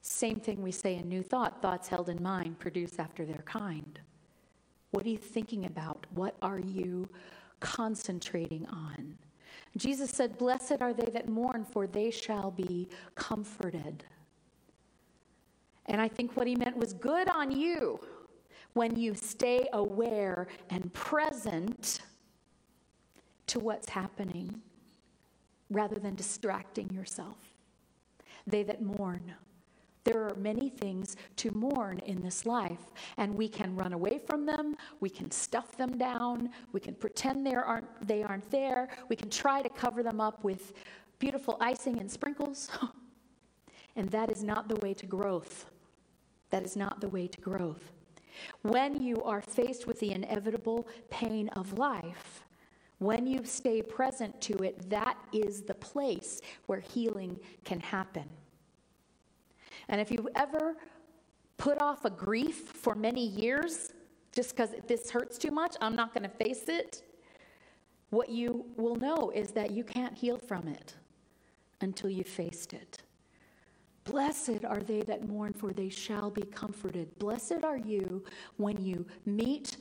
Same 0.00 0.38
thing 0.38 0.62
we 0.62 0.70
say 0.70 0.94
in 0.94 1.08
New 1.08 1.24
Thought 1.24 1.60
thoughts 1.60 1.88
held 1.88 2.08
in 2.08 2.22
mind 2.22 2.60
produce 2.60 3.00
after 3.00 3.26
their 3.26 3.42
kind. 3.44 3.98
What 4.92 5.04
are 5.06 5.08
you 5.08 5.18
thinking 5.18 5.66
about? 5.66 6.06
What 6.14 6.36
are 6.40 6.60
you 6.60 7.08
concentrating 7.58 8.64
on? 8.68 9.18
Jesus 9.76 10.12
said, 10.12 10.38
Blessed 10.38 10.80
are 10.80 10.94
they 10.94 11.10
that 11.10 11.28
mourn, 11.28 11.64
for 11.64 11.88
they 11.88 12.12
shall 12.12 12.52
be 12.52 12.88
comforted. 13.16 14.04
And 15.86 16.00
I 16.00 16.06
think 16.06 16.36
what 16.36 16.46
he 16.46 16.54
meant 16.54 16.76
was 16.76 16.92
good 16.92 17.28
on 17.28 17.50
you 17.50 17.98
when 18.74 18.94
you 18.94 19.16
stay 19.16 19.66
aware 19.72 20.46
and 20.70 20.92
present 20.94 22.02
to 23.48 23.58
what's 23.58 23.88
happening 23.88 24.62
rather 25.70 25.98
than 25.98 26.14
distracting 26.14 26.90
yourself. 26.90 27.38
They 28.46 28.62
that 28.64 28.82
mourn. 28.82 29.34
There 30.04 30.24
are 30.24 30.34
many 30.34 30.68
things 30.68 31.16
to 31.36 31.52
mourn 31.52 32.00
in 32.00 32.20
this 32.22 32.44
life, 32.44 32.90
and 33.16 33.36
we 33.36 33.48
can 33.48 33.76
run 33.76 33.92
away 33.92 34.18
from 34.18 34.46
them. 34.46 34.76
We 35.00 35.08
can 35.08 35.30
stuff 35.30 35.76
them 35.76 35.96
down. 35.96 36.50
We 36.72 36.80
can 36.80 36.94
pretend 36.94 37.46
they 37.46 37.54
aren't, 37.54 37.86
they 38.06 38.24
aren't 38.24 38.50
there. 38.50 38.88
We 39.08 39.14
can 39.14 39.30
try 39.30 39.62
to 39.62 39.68
cover 39.68 40.02
them 40.02 40.20
up 40.20 40.42
with 40.42 40.72
beautiful 41.20 41.56
icing 41.60 42.00
and 42.00 42.10
sprinkles. 42.10 42.68
and 43.96 44.08
that 44.10 44.28
is 44.28 44.42
not 44.42 44.68
the 44.68 44.76
way 44.76 44.92
to 44.94 45.06
growth. 45.06 45.66
That 46.50 46.64
is 46.64 46.76
not 46.76 47.00
the 47.00 47.08
way 47.08 47.28
to 47.28 47.40
growth. 47.40 47.92
When 48.62 49.00
you 49.00 49.22
are 49.22 49.40
faced 49.40 49.86
with 49.86 50.00
the 50.00 50.10
inevitable 50.10 50.88
pain 51.10 51.48
of 51.50 51.78
life, 51.78 52.44
when 53.02 53.26
you 53.26 53.44
stay 53.44 53.82
present 53.82 54.40
to 54.42 54.54
it, 54.58 54.88
that 54.88 55.16
is 55.32 55.62
the 55.62 55.74
place 55.74 56.40
where 56.66 56.80
healing 56.80 57.38
can 57.64 57.80
happen. 57.80 58.24
And 59.88 60.00
if 60.00 60.10
you 60.10 60.28
ever 60.36 60.76
put 61.56 61.82
off 61.82 62.04
a 62.04 62.10
grief 62.10 62.56
for 62.56 62.94
many 62.94 63.26
years, 63.26 63.92
just 64.32 64.56
because 64.56 64.70
this 64.86 65.10
hurts 65.10 65.36
too 65.36 65.50
much, 65.50 65.76
I'm 65.80 65.96
not 65.96 66.14
going 66.14 66.22
to 66.22 66.44
face 66.44 66.68
it, 66.68 67.02
what 68.10 68.28
you 68.28 68.66
will 68.76 68.96
know 68.96 69.32
is 69.34 69.50
that 69.52 69.72
you 69.72 69.84
can't 69.84 70.16
heal 70.16 70.38
from 70.38 70.68
it 70.68 70.94
until 71.80 72.10
you've 72.10 72.28
faced 72.28 72.72
it. 72.72 73.02
Blessed 74.04 74.64
are 74.64 74.80
they 74.80 75.02
that 75.02 75.28
mourn, 75.28 75.52
for 75.52 75.72
they 75.72 75.88
shall 75.88 76.30
be 76.30 76.42
comforted. 76.42 77.18
Blessed 77.18 77.64
are 77.64 77.78
you 77.78 78.24
when 78.56 78.80
you 78.84 79.06
meet 79.26 79.76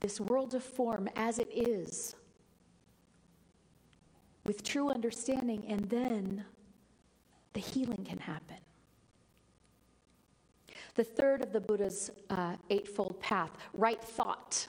this 0.00 0.20
world 0.20 0.54
of 0.54 0.64
form 0.64 1.08
as 1.16 1.38
it 1.38 1.48
is 1.52 2.15
with 4.46 4.62
true 4.62 4.88
understanding, 4.90 5.64
and 5.68 5.80
then 5.90 6.44
the 7.52 7.60
healing 7.60 8.04
can 8.04 8.18
happen. 8.18 8.56
The 10.94 11.04
third 11.04 11.42
of 11.42 11.52
the 11.52 11.60
Buddha's 11.60 12.10
uh, 12.30 12.56
Eightfold 12.70 13.20
Path, 13.20 13.50
right 13.74 14.02
thought. 14.02 14.66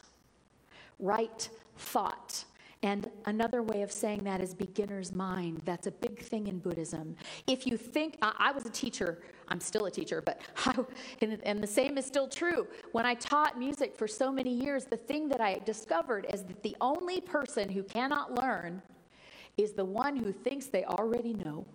Right 0.99 1.49
thought. 1.77 2.43
And 2.83 3.09
another 3.25 3.63
way 3.63 3.81
of 3.81 3.91
saying 3.91 4.23
that 4.25 4.41
is 4.41 4.53
beginner's 4.53 5.13
mind. 5.13 5.61
That's 5.65 5.87
a 5.87 5.91
big 5.91 6.19
thing 6.21 6.47
in 6.47 6.59
Buddhism. 6.59 7.15
If 7.47 7.65
you 7.65 7.75
think, 7.75 8.17
I, 8.21 8.33
I 8.37 8.51
was 8.51 8.65
a 8.65 8.69
teacher, 8.69 9.19
I'm 9.47 9.59
still 9.59 9.85
a 9.85 9.91
teacher, 9.91 10.21
but 10.21 10.41
I, 10.65 10.75
and, 11.21 11.39
and 11.43 11.63
the 11.63 11.67
same 11.67 11.97
is 11.97 12.05
still 12.05 12.27
true. 12.27 12.67
When 12.91 13.05
I 13.05 13.15
taught 13.15 13.57
music 13.57 13.95
for 13.95 14.07
so 14.07 14.31
many 14.31 14.51
years, 14.51 14.85
the 14.85 14.97
thing 14.97 15.27
that 15.29 15.41
I 15.41 15.59
discovered 15.65 16.27
is 16.31 16.43
that 16.43 16.61
the 16.61 16.75
only 16.81 17.21
person 17.21 17.69
who 17.69 17.83
cannot 17.83 18.39
learn 18.39 18.81
is 19.57 19.73
the 19.73 19.85
one 19.85 20.15
who 20.15 20.31
thinks 20.31 20.67
they 20.67 20.85
already 20.85 21.33
know. 21.33 21.65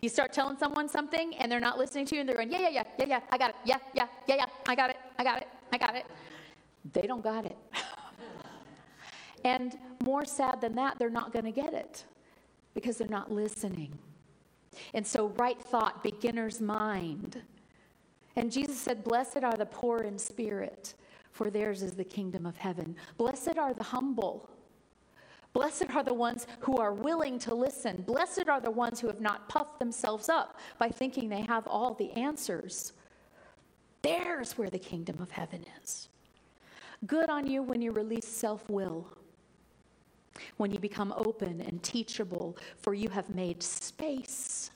You 0.00 0.08
start 0.08 0.32
telling 0.32 0.56
someone 0.56 0.88
something 0.88 1.34
and 1.36 1.50
they're 1.50 1.60
not 1.60 1.78
listening 1.78 2.06
to 2.06 2.14
you 2.14 2.20
and 2.20 2.28
they're 2.28 2.36
going, 2.36 2.50
yeah, 2.50 2.60
yeah, 2.60 2.68
yeah, 2.70 2.82
yeah, 2.98 3.06
yeah, 3.06 3.20
I 3.30 3.38
got 3.38 3.50
it. 3.50 3.56
Yeah, 3.64 3.76
yeah, 3.94 4.06
yeah, 4.26 4.34
yeah, 4.36 4.46
I 4.66 4.74
got 4.74 4.90
it. 4.90 4.96
I 5.18 5.24
got 5.24 5.42
it. 5.42 5.48
I 5.72 5.78
got 5.78 5.96
it. 5.96 6.06
They 6.92 7.02
don't 7.02 7.22
got 7.22 7.44
it. 7.46 7.56
and 9.44 9.78
more 10.02 10.24
sad 10.24 10.60
than 10.60 10.74
that, 10.74 10.98
they're 10.98 11.10
not 11.10 11.32
going 11.32 11.44
to 11.44 11.52
get 11.52 11.72
it 11.72 12.04
because 12.74 12.96
they're 12.96 13.08
not 13.08 13.30
listening. 13.30 13.96
And 14.94 15.06
so, 15.06 15.28
right 15.36 15.60
thought, 15.60 16.02
beginner's 16.02 16.60
mind. 16.60 17.40
And 18.36 18.50
Jesus 18.50 18.80
said, 18.80 19.04
Blessed 19.04 19.44
are 19.44 19.56
the 19.56 19.66
poor 19.66 19.98
in 19.98 20.18
spirit, 20.18 20.94
for 21.30 21.50
theirs 21.50 21.82
is 21.82 21.92
the 21.92 22.04
kingdom 22.04 22.46
of 22.46 22.56
heaven. 22.56 22.96
Blessed 23.18 23.58
are 23.58 23.74
the 23.74 23.84
humble 23.84 24.48
Blessed 25.52 25.94
are 25.94 26.02
the 26.02 26.14
ones 26.14 26.46
who 26.60 26.78
are 26.78 26.94
willing 26.94 27.38
to 27.40 27.54
listen. 27.54 28.02
Blessed 28.02 28.48
are 28.48 28.60
the 28.60 28.70
ones 28.70 29.00
who 29.00 29.06
have 29.06 29.20
not 29.20 29.48
puffed 29.48 29.78
themselves 29.78 30.28
up 30.28 30.58
by 30.78 30.88
thinking 30.88 31.28
they 31.28 31.42
have 31.42 31.66
all 31.66 31.94
the 31.94 32.10
answers. 32.12 32.94
There's 34.00 34.56
where 34.56 34.70
the 34.70 34.78
kingdom 34.78 35.20
of 35.20 35.30
heaven 35.30 35.64
is. 35.82 36.08
Good 37.06 37.28
on 37.28 37.46
you 37.46 37.62
when 37.62 37.82
you 37.82 37.92
release 37.92 38.26
self 38.26 38.68
will, 38.70 39.06
when 40.56 40.70
you 40.70 40.78
become 40.78 41.12
open 41.16 41.60
and 41.60 41.82
teachable, 41.82 42.56
for 42.78 42.94
you 42.94 43.10
have 43.10 43.28
made 43.34 43.62
space 43.62 44.70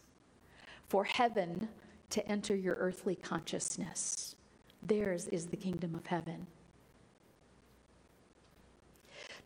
for 0.89 1.05
heaven 1.05 1.69
to 2.11 2.27
enter 2.29 2.55
your 2.55 2.75
earthly 2.77 3.17
consciousness. 3.17 4.37
Theirs 4.83 5.27
is 5.29 5.47
the 5.47 5.57
kingdom 5.57 5.95
of 5.95 6.07
heaven. 6.07 6.47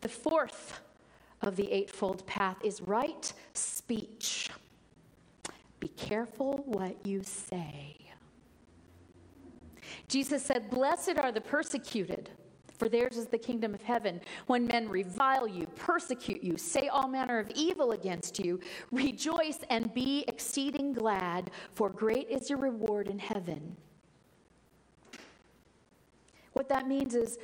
The 0.01 0.09
fourth 0.09 0.81
of 1.41 1.55
the 1.55 1.71
Eightfold 1.71 2.25
Path 2.25 2.57
is 2.63 2.81
right 2.81 3.31
speech. 3.53 4.49
Be 5.79 5.87
careful 5.89 6.61
what 6.65 7.05
you 7.05 7.23
say. 7.23 7.97
Jesus 10.07 10.43
said, 10.43 10.69
Blessed 10.69 11.17
are 11.17 11.31
the 11.31 11.41
persecuted, 11.41 12.29
for 12.77 12.87
theirs 12.87 13.17
is 13.17 13.27
the 13.27 13.37
kingdom 13.37 13.73
of 13.73 13.81
heaven. 13.81 14.21
When 14.47 14.67
men 14.67 14.87
revile 14.87 15.47
you, 15.47 15.67
persecute 15.75 16.43
you, 16.43 16.57
say 16.57 16.87
all 16.87 17.07
manner 17.07 17.39
of 17.39 17.49
evil 17.55 17.91
against 17.91 18.39
you, 18.39 18.59
rejoice 18.91 19.59
and 19.69 19.93
be 19.93 20.23
exceeding 20.27 20.93
glad, 20.93 21.51
for 21.73 21.89
great 21.89 22.29
is 22.29 22.49
your 22.49 22.59
reward 22.59 23.07
in 23.07 23.19
heaven. 23.19 23.75
What 26.53 26.69
that 26.69 26.87
means 26.87 27.15
is 27.15 27.37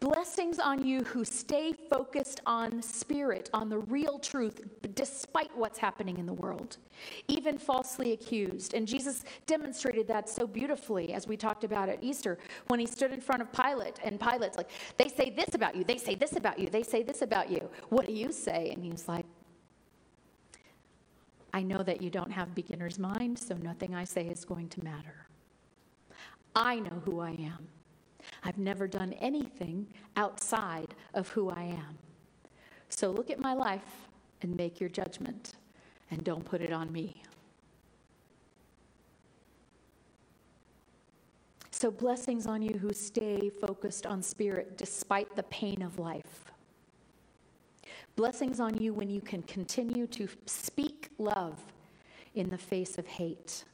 Blessings 0.00 0.58
on 0.58 0.86
you 0.86 1.04
who 1.04 1.26
stay 1.26 1.74
focused 1.74 2.40
on 2.46 2.80
spirit, 2.80 3.50
on 3.52 3.68
the 3.68 3.80
real 3.80 4.18
truth, 4.18 4.62
despite 4.94 5.54
what's 5.54 5.78
happening 5.78 6.16
in 6.16 6.24
the 6.24 6.32
world, 6.32 6.78
even 7.28 7.58
falsely 7.58 8.12
accused. 8.12 8.72
And 8.72 8.88
Jesus 8.88 9.24
demonstrated 9.46 10.08
that 10.08 10.26
so 10.26 10.46
beautifully 10.46 11.12
as 11.12 11.28
we 11.28 11.36
talked 11.36 11.64
about 11.64 11.90
at 11.90 12.02
Easter 12.02 12.38
when 12.68 12.80
he 12.80 12.86
stood 12.86 13.12
in 13.12 13.20
front 13.20 13.42
of 13.42 13.52
Pilate, 13.52 14.00
and 14.02 14.18
Pilate's 14.18 14.56
like, 14.56 14.70
They 14.96 15.08
say 15.08 15.28
this 15.28 15.54
about 15.54 15.76
you, 15.76 15.84
they 15.84 15.98
say 15.98 16.14
this 16.14 16.34
about 16.34 16.58
you, 16.58 16.70
they 16.70 16.82
say 16.82 17.02
this 17.02 17.20
about 17.20 17.50
you. 17.50 17.68
What 17.90 18.06
do 18.06 18.14
you 18.14 18.32
say? 18.32 18.70
And 18.74 18.82
he's 18.82 19.06
like, 19.06 19.26
I 21.52 21.62
know 21.62 21.82
that 21.82 22.00
you 22.00 22.08
don't 22.08 22.32
have 22.32 22.54
beginner's 22.54 22.98
mind, 22.98 23.38
so 23.38 23.54
nothing 23.56 23.94
I 23.94 24.04
say 24.04 24.28
is 24.28 24.46
going 24.46 24.70
to 24.70 24.82
matter. 24.82 25.26
I 26.56 26.78
know 26.78 27.02
who 27.04 27.20
I 27.20 27.32
am. 27.32 27.68
I've 28.42 28.58
never 28.58 28.86
done 28.86 29.12
anything 29.14 29.86
outside 30.16 30.94
of 31.14 31.28
who 31.28 31.50
I 31.50 31.62
am. 31.62 31.98
So 32.88 33.10
look 33.10 33.30
at 33.30 33.38
my 33.38 33.52
life 33.52 34.08
and 34.42 34.56
make 34.56 34.80
your 34.80 34.88
judgment, 34.88 35.54
and 36.10 36.24
don't 36.24 36.44
put 36.44 36.60
it 36.60 36.72
on 36.72 36.90
me. 36.92 37.22
So, 41.70 41.90
blessings 41.90 42.46
on 42.46 42.60
you 42.60 42.76
who 42.76 42.92
stay 42.92 43.48
focused 43.48 44.04
on 44.04 44.22
spirit 44.22 44.76
despite 44.76 45.34
the 45.34 45.44
pain 45.44 45.80
of 45.82 45.98
life. 45.98 46.44
Blessings 48.16 48.60
on 48.60 48.76
you 48.76 48.92
when 48.92 49.08
you 49.08 49.22
can 49.22 49.42
continue 49.44 50.06
to 50.08 50.28
speak 50.44 51.08
love 51.16 51.58
in 52.34 52.50
the 52.50 52.58
face 52.58 52.98
of 52.98 53.06
hate. 53.06 53.64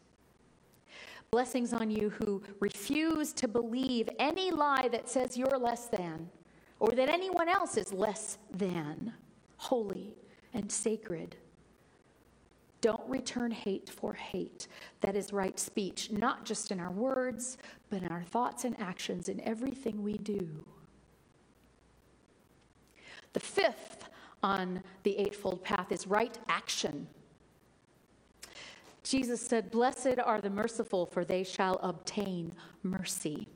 Blessings 1.36 1.74
on 1.74 1.90
you 1.90 2.08
who 2.08 2.42
refuse 2.60 3.34
to 3.34 3.46
believe 3.46 4.08
any 4.18 4.50
lie 4.50 4.88
that 4.90 5.06
says 5.06 5.36
you're 5.36 5.58
less 5.58 5.86
than 5.86 6.30
or 6.80 6.92
that 6.92 7.10
anyone 7.10 7.46
else 7.46 7.76
is 7.76 7.92
less 7.92 8.38
than 8.50 9.12
holy 9.58 10.16
and 10.54 10.72
sacred. 10.72 11.36
Don't 12.80 13.06
return 13.06 13.50
hate 13.50 13.90
for 13.90 14.14
hate. 14.14 14.68
That 15.02 15.14
is 15.14 15.30
right 15.30 15.60
speech, 15.60 16.10
not 16.10 16.46
just 16.46 16.70
in 16.70 16.80
our 16.80 16.90
words, 16.90 17.58
but 17.90 18.02
in 18.02 18.08
our 18.08 18.22
thoughts 18.22 18.64
and 18.64 18.74
actions 18.80 19.28
in 19.28 19.38
everything 19.42 20.02
we 20.02 20.14
do. 20.14 20.64
The 23.34 23.40
fifth 23.40 24.08
on 24.42 24.82
the 25.02 25.18
Eightfold 25.18 25.62
Path 25.62 25.92
is 25.92 26.06
right 26.06 26.38
action. 26.48 27.06
Jesus 29.06 29.40
said, 29.40 29.70
Blessed 29.70 30.18
are 30.24 30.40
the 30.40 30.50
merciful, 30.50 31.06
for 31.06 31.24
they 31.24 31.44
shall 31.44 31.78
obtain 31.80 32.52
mercy. 32.82 33.46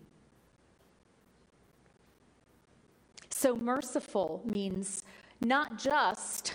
So, 3.30 3.56
merciful 3.56 4.42
means 4.44 5.02
not 5.40 5.76
just 5.76 6.54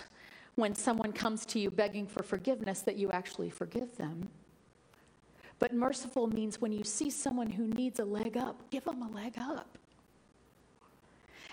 when 0.54 0.74
someone 0.74 1.12
comes 1.12 1.44
to 1.46 1.58
you 1.58 1.70
begging 1.70 2.06
for 2.06 2.22
forgiveness 2.22 2.80
that 2.80 2.96
you 2.96 3.10
actually 3.10 3.50
forgive 3.50 3.94
them. 3.98 4.30
But 5.58 5.74
merciful 5.74 6.26
means 6.28 6.58
when 6.58 6.72
you 6.72 6.84
see 6.84 7.10
someone 7.10 7.50
who 7.50 7.66
needs 7.66 7.98
a 7.98 8.04
leg 8.04 8.38
up, 8.38 8.62
give 8.70 8.84
them 8.84 9.02
a 9.02 9.10
leg 9.10 9.34
up. 9.38 9.76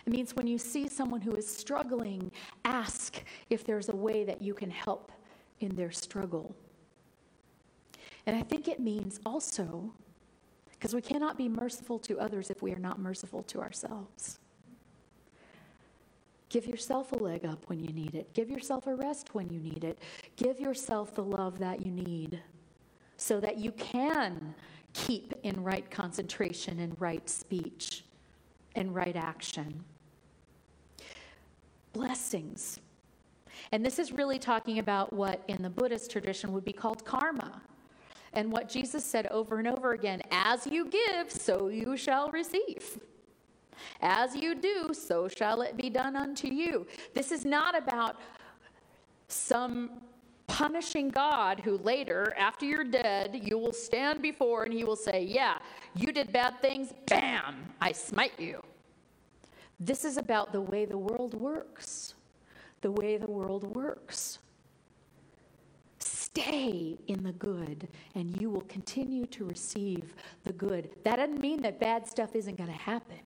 It 0.05 0.13
means 0.13 0.33
when 0.33 0.47
you 0.47 0.57
see 0.57 0.87
someone 0.87 1.19
who 1.19 1.35
is 1.35 1.47
struggling, 1.47 2.31
ask 2.63 3.21
if 3.49 3.65
there's 3.65 3.89
a 3.89 3.95
way 3.95 4.23
that 4.23 4.41
you 4.41 4.53
can 4.53 4.69
help 4.71 5.11
in 5.59 5.75
their 5.75 5.91
struggle. 5.91 6.55
And 8.25 8.35
I 8.35 8.41
think 8.41 8.67
it 8.67 8.79
means 8.79 9.19
also, 9.25 9.93
because 10.71 10.93
we 10.93 11.01
cannot 11.01 11.37
be 11.37 11.49
merciful 11.49 11.99
to 11.99 12.19
others 12.19 12.49
if 12.49 12.61
we 12.61 12.71
are 12.71 12.79
not 12.79 12.99
merciful 12.99 13.43
to 13.43 13.61
ourselves. 13.61 14.39
Give 16.49 16.67
yourself 16.67 17.11
a 17.11 17.15
leg 17.15 17.45
up 17.45 17.67
when 17.67 17.79
you 17.79 17.91
need 17.91 18.13
it. 18.13 18.31
Give 18.33 18.49
yourself 18.49 18.85
a 18.85 18.93
rest 18.93 19.33
when 19.33 19.49
you 19.49 19.59
need 19.59 19.83
it. 19.83 19.97
Give 20.35 20.59
yourself 20.59 21.15
the 21.15 21.23
love 21.23 21.57
that 21.59 21.85
you 21.85 21.91
need 21.91 22.39
so 23.17 23.39
that 23.39 23.57
you 23.57 23.71
can 23.71 24.53
keep 24.93 25.33
in 25.43 25.63
right 25.63 25.89
concentration 25.89 26.79
and 26.79 26.95
right 27.01 27.27
speech 27.27 28.03
and 28.75 28.93
right 28.93 29.15
action. 29.15 29.83
Blessings. 31.91 32.79
And 33.71 33.83
this 33.83 33.97
is 33.97 34.11
really 34.11 34.37
talking 34.37 34.79
about 34.79 35.11
what 35.13 35.43
in 35.47 35.61
the 35.61 35.69
Buddhist 35.69 36.11
tradition 36.11 36.53
would 36.53 36.65
be 36.65 36.73
called 36.73 37.03
karma. 37.03 37.61
And 38.33 38.51
what 38.51 38.67
Jesus 38.67 39.05
said 39.05 39.27
over 39.27 39.59
and 39.59 39.67
over 39.67 39.93
again 39.93 40.21
as 40.31 40.65
you 40.65 40.85
give, 40.85 41.31
so 41.31 41.67
you 41.67 41.95
shall 41.95 42.29
receive. 42.31 42.99
As 44.01 44.35
you 44.35 44.55
do, 44.55 44.93
so 44.93 45.27
shall 45.27 45.61
it 45.61 45.77
be 45.77 45.89
done 45.89 46.15
unto 46.15 46.47
you. 46.47 46.87
This 47.13 47.31
is 47.31 47.45
not 47.45 47.77
about 47.77 48.17
some 49.27 50.01
punishing 50.47 51.09
God 51.09 51.59
who 51.59 51.77
later, 51.77 52.33
after 52.37 52.65
you're 52.65 52.83
dead, 52.83 53.39
you 53.43 53.57
will 53.57 53.73
stand 53.73 54.21
before 54.21 54.63
and 54.63 54.73
he 54.73 54.83
will 54.83 54.95
say, 54.95 55.23
Yeah, 55.23 55.57
you 55.95 56.11
did 56.11 56.31
bad 56.31 56.61
things, 56.61 56.93
bam, 57.07 57.55
I 57.81 57.91
smite 57.91 58.39
you. 58.39 58.61
This 59.79 60.05
is 60.05 60.17
about 60.17 60.51
the 60.51 60.61
way 60.61 60.85
the 60.85 60.97
world 60.97 61.33
works. 61.33 62.13
The 62.81 62.91
way 62.91 63.17
the 63.17 63.29
world 63.29 63.75
works. 63.75 64.39
Stay 66.35 66.97
in 67.05 67.21
the 67.21 67.31
good, 67.33 67.87
and 68.15 68.41
you 68.41 68.49
will 68.49 68.61
continue 68.61 69.27
to 69.27 69.45
receive 69.45 70.15
the 70.45 70.53
good. 70.53 70.89
That 71.03 71.17
doesn't 71.17 71.39
mean 71.39 71.61
that 71.61 71.79
bad 71.79 72.07
stuff 72.07 72.35
isn't 72.35 72.57
going 72.57 72.71
to 72.71 72.75
happen. 72.75 73.19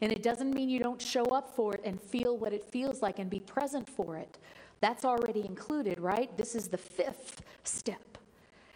And 0.00 0.10
it 0.10 0.24
doesn't 0.24 0.52
mean 0.52 0.68
you 0.68 0.80
don't 0.80 1.00
show 1.00 1.26
up 1.26 1.54
for 1.54 1.74
it 1.74 1.80
and 1.84 2.00
feel 2.00 2.36
what 2.36 2.52
it 2.52 2.64
feels 2.64 3.02
like 3.02 3.20
and 3.20 3.30
be 3.30 3.38
present 3.38 3.88
for 3.88 4.16
it. 4.16 4.38
That's 4.80 5.04
already 5.04 5.46
included, 5.46 6.00
right? 6.00 6.36
This 6.36 6.56
is 6.56 6.66
the 6.66 6.76
fifth 6.76 7.42
step. 7.62 8.18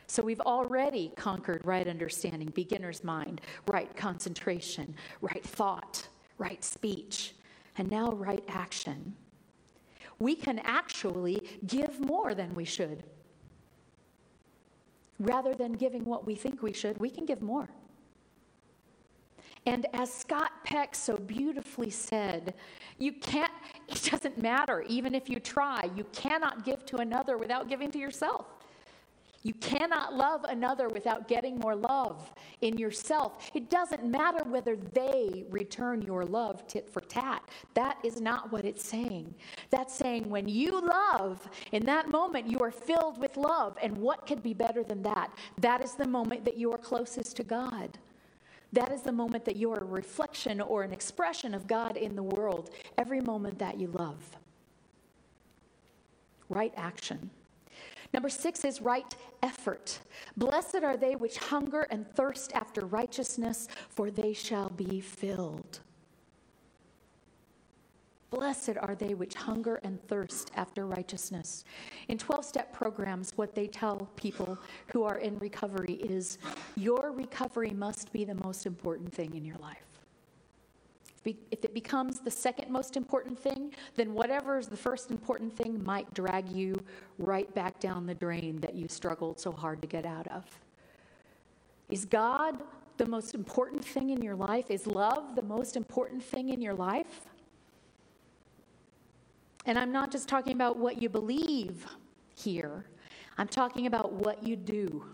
So 0.07 0.23
we've 0.23 0.43
already 0.43 1.11
conquered 1.17 1.65
right 1.65 1.89
understanding, 1.89 2.53
beginner's 2.55 3.03
mind, 3.03 3.41
right 3.67 3.95
concentration, 3.97 4.95
right 5.21 5.43
thought, 5.43 6.07
right 6.39 6.63
speech, 6.63 7.35
and 7.77 7.91
now 7.91 8.13
right 8.13 8.45
action. 8.47 9.17
We 10.21 10.37
can 10.37 10.61
actually 10.61 11.43
give 11.67 11.99
more 11.99 12.35
than 12.35 12.55
we 12.55 12.65
should. 12.65 13.03
Rather 15.19 15.55
than 15.55 15.73
giving 15.73 16.05
what 16.05 16.27
we 16.27 16.35
think 16.35 16.63
we 16.63 16.73
should, 16.73 16.99
we 16.99 17.11
can 17.11 17.25
give 17.25 17.43
more. 17.43 17.69
And 19.67 19.87
as 19.95 20.13
Scott 20.13 20.53
Peck 20.65 20.95
so 20.95 21.17
beautifully 21.17 21.91
said, 21.91 22.55
you 22.99 23.13
can't, 23.13 23.53
it 23.89 24.03
doesn't 24.11 24.41
matter, 24.41 24.85
even 24.89 25.15
if 25.15 25.29
you 25.29 25.39
try, 25.39 25.89
you 25.97 26.05
cannot 26.13 26.65
give 26.65 26.85
to 26.87 26.97
another 26.99 27.39
without 27.39 27.69
giving 27.69 27.91
to 27.93 27.99
yourself. 27.99 28.47
You 29.45 29.53
cannot 29.55 30.15
love 30.15 30.45
another 30.45 30.89
without 30.89 31.29
getting 31.29 31.59
more 31.59 31.77
love 31.77 32.33
in 32.63 32.79
yourself. 32.79 33.51
It 33.53 33.69
doesn't 33.69 34.03
matter 34.03 34.43
whether 34.45 34.75
they 34.75 35.45
return 35.51 36.01
your 36.01 36.25
love 36.25 36.67
tit 36.67 36.89
for 36.89 37.03
tat. 37.03 37.43
That 37.75 37.99
is 38.03 38.23
not 38.23 38.51
what 38.51 38.65
it's 38.65 38.83
saying. 38.83 39.35
That's 39.69 39.95
saying 39.95 40.31
when 40.31 40.49
you 40.49 40.81
love, 40.81 41.47
in 41.73 41.85
that 41.85 42.11
moment 42.11 42.49
you 42.49 42.59
are 42.61 42.71
filled 42.71 43.19
with 43.19 43.37
love. 43.37 43.77
And 43.83 43.99
what 43.99 44.27
could 44.27 44.43
be 44.43 44.55
better 44.55 44.83
than 44.83 45.03
that? 45.03 45.31
That 45.61 45.85
is 45.85 45.93
the 45.93 46.09
moment 46.09 46.47
that 46.47 46.57
you 46.57 46.73
are 46.73 46.79
closest 46.79 47.37
to 47.37 47.45
God. 47.45 47.99
That 48.73 48.93
is 48.93 49.03
the 49.03 49.13
moment 49.13 49.45
that 49.45 49.57
you 49.57 49.71
are 49.73 49.79
a 49.79 49.85
reflection 49.85 50.63
or 50.63 50.85
an 50.85 50.93
expression 50.93 51.53
of 51.53 51.67
God 51.67 51.99
in 51.99 52.17
the 52.17 52.23
world, 52.23 52.71
every 52.97 53.21
moment 53.21 53.59
that 53.59 53.79
you 53.79 53.89
love. 53.89 54.39
Right 56.49 56.73
action. 56.79 57.29
Number 58.15 58.29
six 58.29 58.65
is 58.65 58.81
right 58.81 59.13
effort. 59.43 59.99
Blessed 60.37 60.85
are 60.85 60.97
they 60.97 61.17
which 61.17 61.37
hunger 61.37 61.85
and 61.91 62.09
thirst 62.15 62.53
after 62.55 62.87
righteousness, 62.87 63.67
for 63.89 64.09
they 64.09 64.33
shall 64.33 64.69
be 64.69 65.01
filled. 65.01 65.81
Blessed 68.31 68.77
are 68.81 68.95
they 68.95 69.15
which 69.15 69.35
hunger 69.35 69.81
and 69.83 70.01
thirst 70.07 70.53
after 70.55 70.87
righteousness. 70.87 71.65
In 72.07 72.17
12 72.17 72.45
step 72.45 72.73
programs, 72.73 73.33
what 73.35 73.53
they 73.53 73.67
tell 73.67 74.09
people 74.15 74.59
who 74.93 75.03
are 75.03 75.19
in 75.19 75.37
recovery 75.41 75.95
is 75.95 76.39
your 76.77 77.11
recovery 77.11 77.71
must 77.71 78.13
be 78.13 78.25
the 78.25 78.37
most 78.37 78.65
important 78.65 79.13
thing 79.13 79.35
in 79.35 79.45
your 79.45 79.59
life. 79.59 79.94
If 81.25 81.65
it 81.65 81.73
becomes 81.73 82.21
the 82.21 82.31
second 82.31 82.71
most 82.71 82.97
important 82.97 83.39
thing, 83.39 83.73
then 83.97 84.13
whatever 84.13 84.59
is 84.59 84.69
the 84.69 84.77
first 84.77 85.11
important 85.11 85.57
thing 85.57 85.83
might 85.83 86.13
drag 86.13 86.51
you 86.51 86.75
right 87.19 87.53
back 87.55 87.81
down 87.81 88.07
the 88.07 88.15
drain 88.15 88.61
that 88.61 88.75
you 88.75 88.89
struggled 88.89 89.41
so 89.41 89.51
hard 89.51 89.81
to 89.83 89.89
get 89.89 90.05
out 90.05 90.27
of. 90.29 90.45
Is 91.89 92.05
God 92.05 92.63
the 92.97 93.07
most 93.07 93.35
important 93.35 93.85
thing 93.85 94.11
in 94.11 94.23
your 94.23 94.37
life? 94.37 94.71
Is 94.71 94.87
love 94.87 95.35
the 95.35 95.43
most 95.43 95.77
important 95.77 96.23
thing 96.23 96.51
in 96.51 96.61
your 96.61 96.75
life? 96.75 97.23
And 99.67 99.79
I'm 99.79 99.93
not 99.93 100.11
just 100.11 100.29
talking 100.29 100.53
about 100.53 100.77
what 100.77 101.01
you 101.01 101.09
believe 101.09 101.87
here, 102.35 102.85
I'm 103.39 103.49
talking 103.49 103.87
about 103.87 104.13
what 104.13 104.43
you 104.47 104.57
do. 104.57 105.05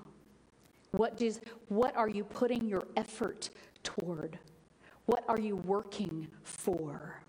What, 0.93 1.17
does, 1.17 1.41
what 1.69 1.97
are 1.97 2.09
you 2.09 2.25
putting 2.25 2.67
your 2.67 2.83
effort 2.97 3.51
toward? 3.85 4.39
What 5.11 5.25
are 5.27 5.41
you 5.41 5.57
working 5.57 6.29
for? 6.45 7.21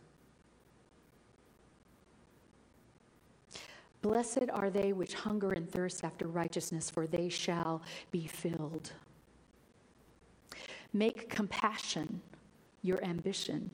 Blessed 4.04 4.52
are 4.54 4.70
they 4.70 4.94
which 4.94 5.16
hunger 5.16 5.54
and 5.54 5.68
thirst 5.68 6.04
after 6.04 6.28
righteousness, 6.28 6.92
for 6.92 7.08
they 7.08 7.28
shall 7.28 7.82
be 8.12 8.28
filled. 8.28 8.92
Make 10.94 11.28
compassion 11.28 12.22
your 12.84 13.04
ambition. 13.04 13.72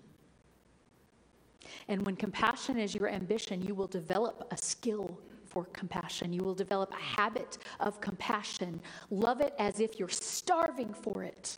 And 1.90 2.06
when 2.06 2.16
compassion 2.16 2.80
is 2.80 2.96
your 2.96 3.10
ambition, 3.10 3.62
you 3.62 3.76
will 3.76 3.88
develop 3.88 4.48
a 4.52 4.58
skill 4.58 5.20
for 5.44 5.66
compassion. 5.74 6.32
You 6.32 6.46
will 6.46 6.56
develop 6.56 6.94
a 6.94 7.20
habit 7.20 7.58
of 7.82 8.00
compassion. 8.00 8.80
Love 9.10 9.42
it 9.42 9.54
as 9.60 9.82
if 9.82 10.00
you're 10.00 10.08
starving 10.08 10.94
for 10.94 11.24
it. 11.24 11.58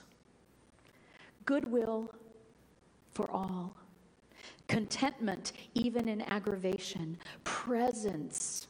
Goodwill 1.46 2.12
for 3.13 3.30
all. 3.32 3.76
Contentment, 4.67 5.54
even 5.74 6.08
in 6.08 6.22
aggravation. 6.22 7.17
Presence, 7.43 8.67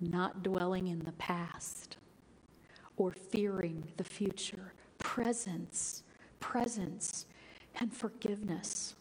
not 0.00 0.42
dwelling 0.42 0.86
in 0.88 1.00
the 1.00 1.12
past 1.12 1.98
or 2.96 3.12
fearing 3.12 3.84
the 3.96 4.04
future. 4.04 4.72
Presence, 4.98 6.02
presence, 6.38 7.26
and 7.78 7.92
forgiveness 7.92 8.94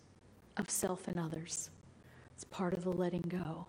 of 0.57 0.69
self 0.69 1.07
and 1.07 1.19
others. 1.19 1.69
It's 2.35 2.43
part 2.45 2.73
of 2.73 2.83
the 2.83 2.91
letting 2.91 3.21
go. 3.21 3.67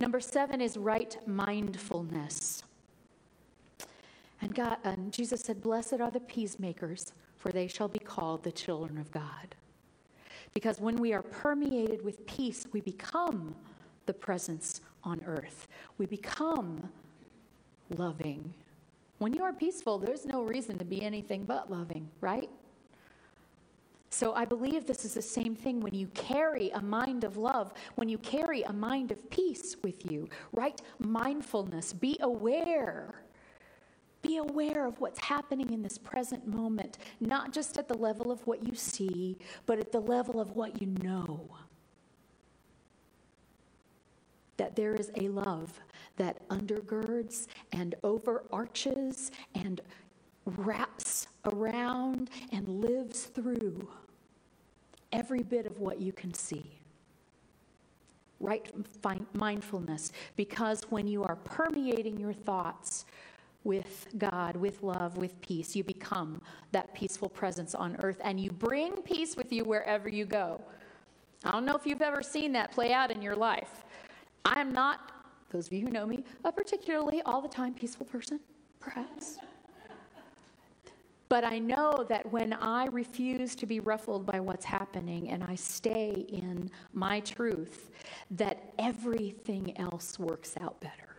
Number 0.00 0.20
seven 0.20 0.60
is 0.60 0.76
right 0.76 1.16
mindfulness. 1.26 2.64
And 4.44 4.54
God, 4.54 4.76
and 4.84 5.10
Jesus 5.10 5.40
said, 5.40 5.62
Blessed 5.62 6.02
are 6.02 6.10
the 6.10 6.20
peacemakers, 6.20 7.14
for 7.38 7.50
they 7.50 7.66
shall 7.66 7.88
be 7.88 7.98
called 7.98 8.44
the 8.44 8.52
children 8.52 8.98
of 8.98 9.10
God. 9.10 9.54
Because 10.52 10.78
when 10.78 10.96
we 10.96 11.14
are 11.14 11.22
permeated 11.22 12.04
with 12.04 12.26
peace, 12.26 12.66
we 12.70 12.82
become 12.82 13.54
the 14.04 14.12
presence 14.12 14.82
on 15.02 15.22
earth. 15.24 15.66
We 15.96 16.04
become 16.04 16.90
loving. 17.96 18.52
When 19.16 19.32
you 19.32 19.42
are 19.42 19.52
peaceful, 19.54 19.96
there's 19.98 20.26
no 20.26 20.42
reason 20.42 20.76
to 20.76 20.84
be 20.84 21.00
anything 21.00 21.44
but 21.44 21.70
loving, 21.70 22.06
right? 22.20 22.50
So 24.10 24.34
I 24.34 24.44
believe 24.44 24.84
this 24.84 25.06
is 25.06 25.14
the 25.14 25.22
same 25.22 25.56
thing 25.56 25.80
when 25.80 25.94
you 25.94 26.08
carry 26.08 26.68
a 26.72 26.82
mind 26.82 27.24
of 27.24 27.38
love, 27.38 27.72
when 27.94 28.10
you 28.10 28.18
carry 28.18 28.60
a 28.64 28.74
mind 28.74 29.10
of 29.10 29.30
peace 29.30 29.76
with 29.82 30.12
you, 30.12 30.28
right? 30.52 30.82
Mindfulness, 30.98 31.94
be 31.94 32.18
aware 32.20 33.23
Be 34.24 34.38
aware 34.38 34.86
of 34.86 35.00
what's 35.00 35.20
happening 35.20 35.70
in 35.70 35.82
this 35.82 35.98
present 35.98 36.46
moment, 36.46 36.96
not 37.20 37.52
just 37.52 37.76
at 37.76 37.88
the 37.88 37.98
level 37.98 38.32
of 38.32 38.44
what 38.46 38.66
you 38.66 38.74
see, 38.74 39.36
but 39.66 39.78
at 39.78 39.92
the 39.92 40.00
level 40.00 40.40
of 40.40 40.56
what 40.56 40.80
you 40.80 40.86
know. 41.02 41.46
That 44.56 44.76
there 44.76 44.94
is 44.94 45.10
a 45.16 45.28
love 45.28 45.78
that 46.16 46.48
undergirds 46.48 47.48
and 47.72 47.96
overarches 48.02 49.30
and 49.54 49.82
wraps 50.46 51.28
around 51.44 52.30
and 52.50 52.66
lives 52.66 53.24
through 53.24 53.86
every 55.12 55.42
bit 55.42 55.66
of 55.66 55.80
what 55.80 56.00
you 56.00 56.12
can 56.12 56.32
see. 56.32 56.80
Right 58.40 58.72
mindfulness, 59.34 60.12
because 60.34 60.82
when 60.88 61.06
you 61.06 61.24
are 61.24 61.36
permeating 61.36 62.18
your 62.18 62.32
thoughts 62.32 63.04
with 63.64 64.06
God, 64.18 64.56
with 64.56 64.82
love, 64.82 65.16
with 65.16 65.40
peace, 65.40 65.74
you 65.74 65.82
become 65.82 66.40
that 66.72 66.94
peaceful 66.94 67.28
presence 67.28 67.74
on 67.74 67.96
earth 68.02 68.20
and 68.22 68.38
you 68.38 68.50
bring 68.50 68.92
peace 69.02 69.36
with 69.36 69.52
you 69.52 69.64
wherever 69.64 70.08
you 70.08 70.26
go. 70.26 70.60
I 71.44 71.50
don't 71.50 71.64
know 71.64 71.74
if 71.74 71.86
you've 71.86 72.02
ever 72.02 72.22
seen 72.22 72.52
that 72.52 72.70
play 72.70 72.92
out 72.92 73.10
in 73.10 73.20
your 73.20 73.36
life. 73.36 73.84
I 74.44 74.60
am 74.60 74.72
not, 74.72 75.12
those 75.50 75.66
of 75.66 75.72
you 75.72 75.86
who 75.86 75.90
know 75.90 76.06
me, 76.06 76.24
a 76.44 76.52
particularly 76.52 77.22
all 77.22 77.40
the 77.40 77.48
time 77.48 77.74
peaceful 77.74 78.06
person, 78.06 78.38
perhaps. 78.80 79.38
But 81.30 81.42
I 81.42 81.58
know 81.58 82.04
that 82.08 82.30
when 82.30 82.52
I 82.52 82.86
refuse 82.86 83.54
to 83.56 83.66
be 83.66 83.80
ruffled 83.80 84.26
by 84.26 84.40
what's 84.40 84.64
happening 84.64 85.30
and 85.30 85.42
I 85.42 85.54
stay 85.54 86.26
in 86.28 86.70
my 86.92 87.20
truth, 87.20 87.90
that 88.32 88.72
everything 88.78 89.76
else 89.78 90.18
works 90.18 90.54
out 90.60 90.78
better. 90.80 91.13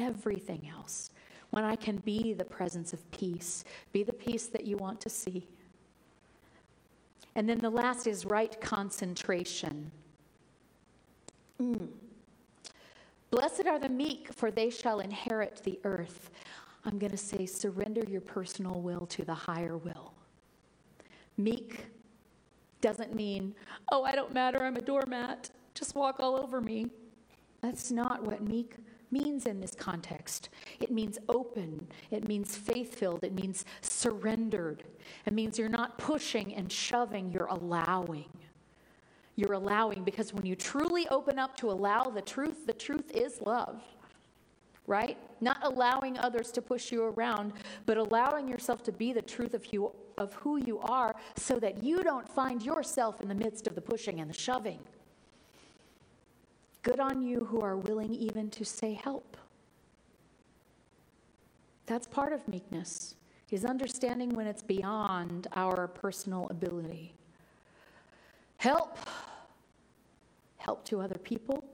Everything 0.00 0.68
else. 0.74 1.10
When 1.50 1.62
I 1.62 1.76
can 1.76 1.98
be 1.98 2.32
the 2.32 2.44
presence 2.44 2.92
of 2.92 3.10
peace, 3.10 3.64
be 3.92 4.02
the 4.02 4.12
peace 4.12 4.46
that 4.46 4.64
you 4.64 4.76
want 4.78 5.00
to 5.02 5.10
see. 5.10 5.46
And 7.34 7.48
then 7.48 7.58
the 7.58 7.70
last 7.70 8.06
is 8.06 8.24
right 8.24 8.58
concentration. 8.60 9.90
Mm. 11.60 11.88
Blessed 13.30 13.66
are 13.66 13.78
the 13.78 13.88
meek, 13.88 14.32
for 14.32 14.50
they 14.50 14.70
shall 14.70 15.00
inherit 15.00 15.60
the 15.64 15.78
earth. 15.84 16.30
I'm 16.84 16.98
going 16.98 17.12
to 17.12 17.18
say 17.18 17.44
surrender 17.44 18.02
your 18.08 18.22
personal 18.22 18.80
will 18.80 19.06
to 19.06 19.24
the 19.24 19.34
higher 19.34 19.76
will. 19.76 20.14
Meek 21.36 21.84
doesn't 22.80 23.14
mean, 23.14 23.54
oh, 23.92 24.02
I 24.04 24.12
don't 24.12 24.32
matter, 24.32 24.62
I'm 24.62 24.76
a 24.76 24.80
doormat, 24.80 25.50
just 25.74 25.94
walk 25.94 26.16
all 26.20 26.36
over 26.36 26.60
me. 26.60 26.86
That's 27.60 27.90
not 27.90 28.24
what 28.24 28.42
meek 28.42 28.76
means 29.12 29.46
in 29.46 29.60
this 29.60 29.74
context. 29.74 30.50
It 30.80 30.90
means 30.90 31.18
open, 31.28 31.86
it 32.10 32.26
means 32.26 32.56
faith 32.56 32.94
filled, 32.94 33.24
it 33.24 33.32
means 33.32 33.64
surrendered. 33.80 34.84
It 35.26 35.32
means 35.32 35.58
you're 35.58 35.68
not 35.68 35.98
pushing 35.98 36.54
and 36.54 36.70
shoving, 36.70 37.30
you're 37.30 37.46
allowing. 37.46 38.30
You're 39.36 39.54
allowing 39.54 40.04
because 40.04 40.34
when 40.34 40.44
you 40.44 40.54
truly 40.54 41.08
open 41.08 41.38
up 41.38 41.56
to 41.58 41.70
allow 41.70 42.04
the 42.04 42.20
truth, 42.20 42.66
the 42.66 42.72
truth 42.72 43.10
is 43.12 43.40
love 43.40 43.80
right? 44.90 45.16
Not 45.40 45.58
allowing 45.62 46.18
others 46.18 46.50
to 46.50 46.60
push 46.60 46.90
you 46.90 47.04
around, 47.04 47.52
but 47.86 47.96
allowing 47.96 48.48
yourself 48.48 48.82
to 48.82 48.92
be 48.92 49.12
the 49.12 49.22
truth 49.22 49.54
of, 49.54 49.64
you, 49.72 49.92
of 50.18 50.34
who 50.34 50.56
you 50.56 50.80
are 50.80 51.14
so 51.36 51.60
that 51.60 51.82
you 51.82 52.02
don't 52.02 52.28
find 52.28 52.60
yourself 52.60 53.20
in 53.20 53.28
the 53.28 53.34
midst 53.34 53.68
of 53.68 53.76
the 53.76 53.80
pushing 53.80 54.20
and 54.20 54.28
the 54.28 54.34
shoving. 54.34 54.80
Good 56.82 57.00
on 57.00 57.22
you 57.22 57.44
who 57.44 57.60
are 57.60 57.76
willing 57.76 58.14
even 58.14 58.50
to 58.50 58.64
say 58.64 58.94
help. 58.94 59.36
That's 61.86 62.06
part 62.06 62.32
of 62.32 62.46
meekness, 62.48 63.16
is 63.50 63.64
understanding 63.64 64.30
when 64.30 64.46
it's 64.46 64.62
beyond 64.62 65.48
our 65.54 65.88
personal 65.88 66.46
ability. 66.50 67.14
Help. 68.58 68.98
Help 70.58 70.84
to 70.86 71.00
other 71.00 71.18
people 71.18 71.64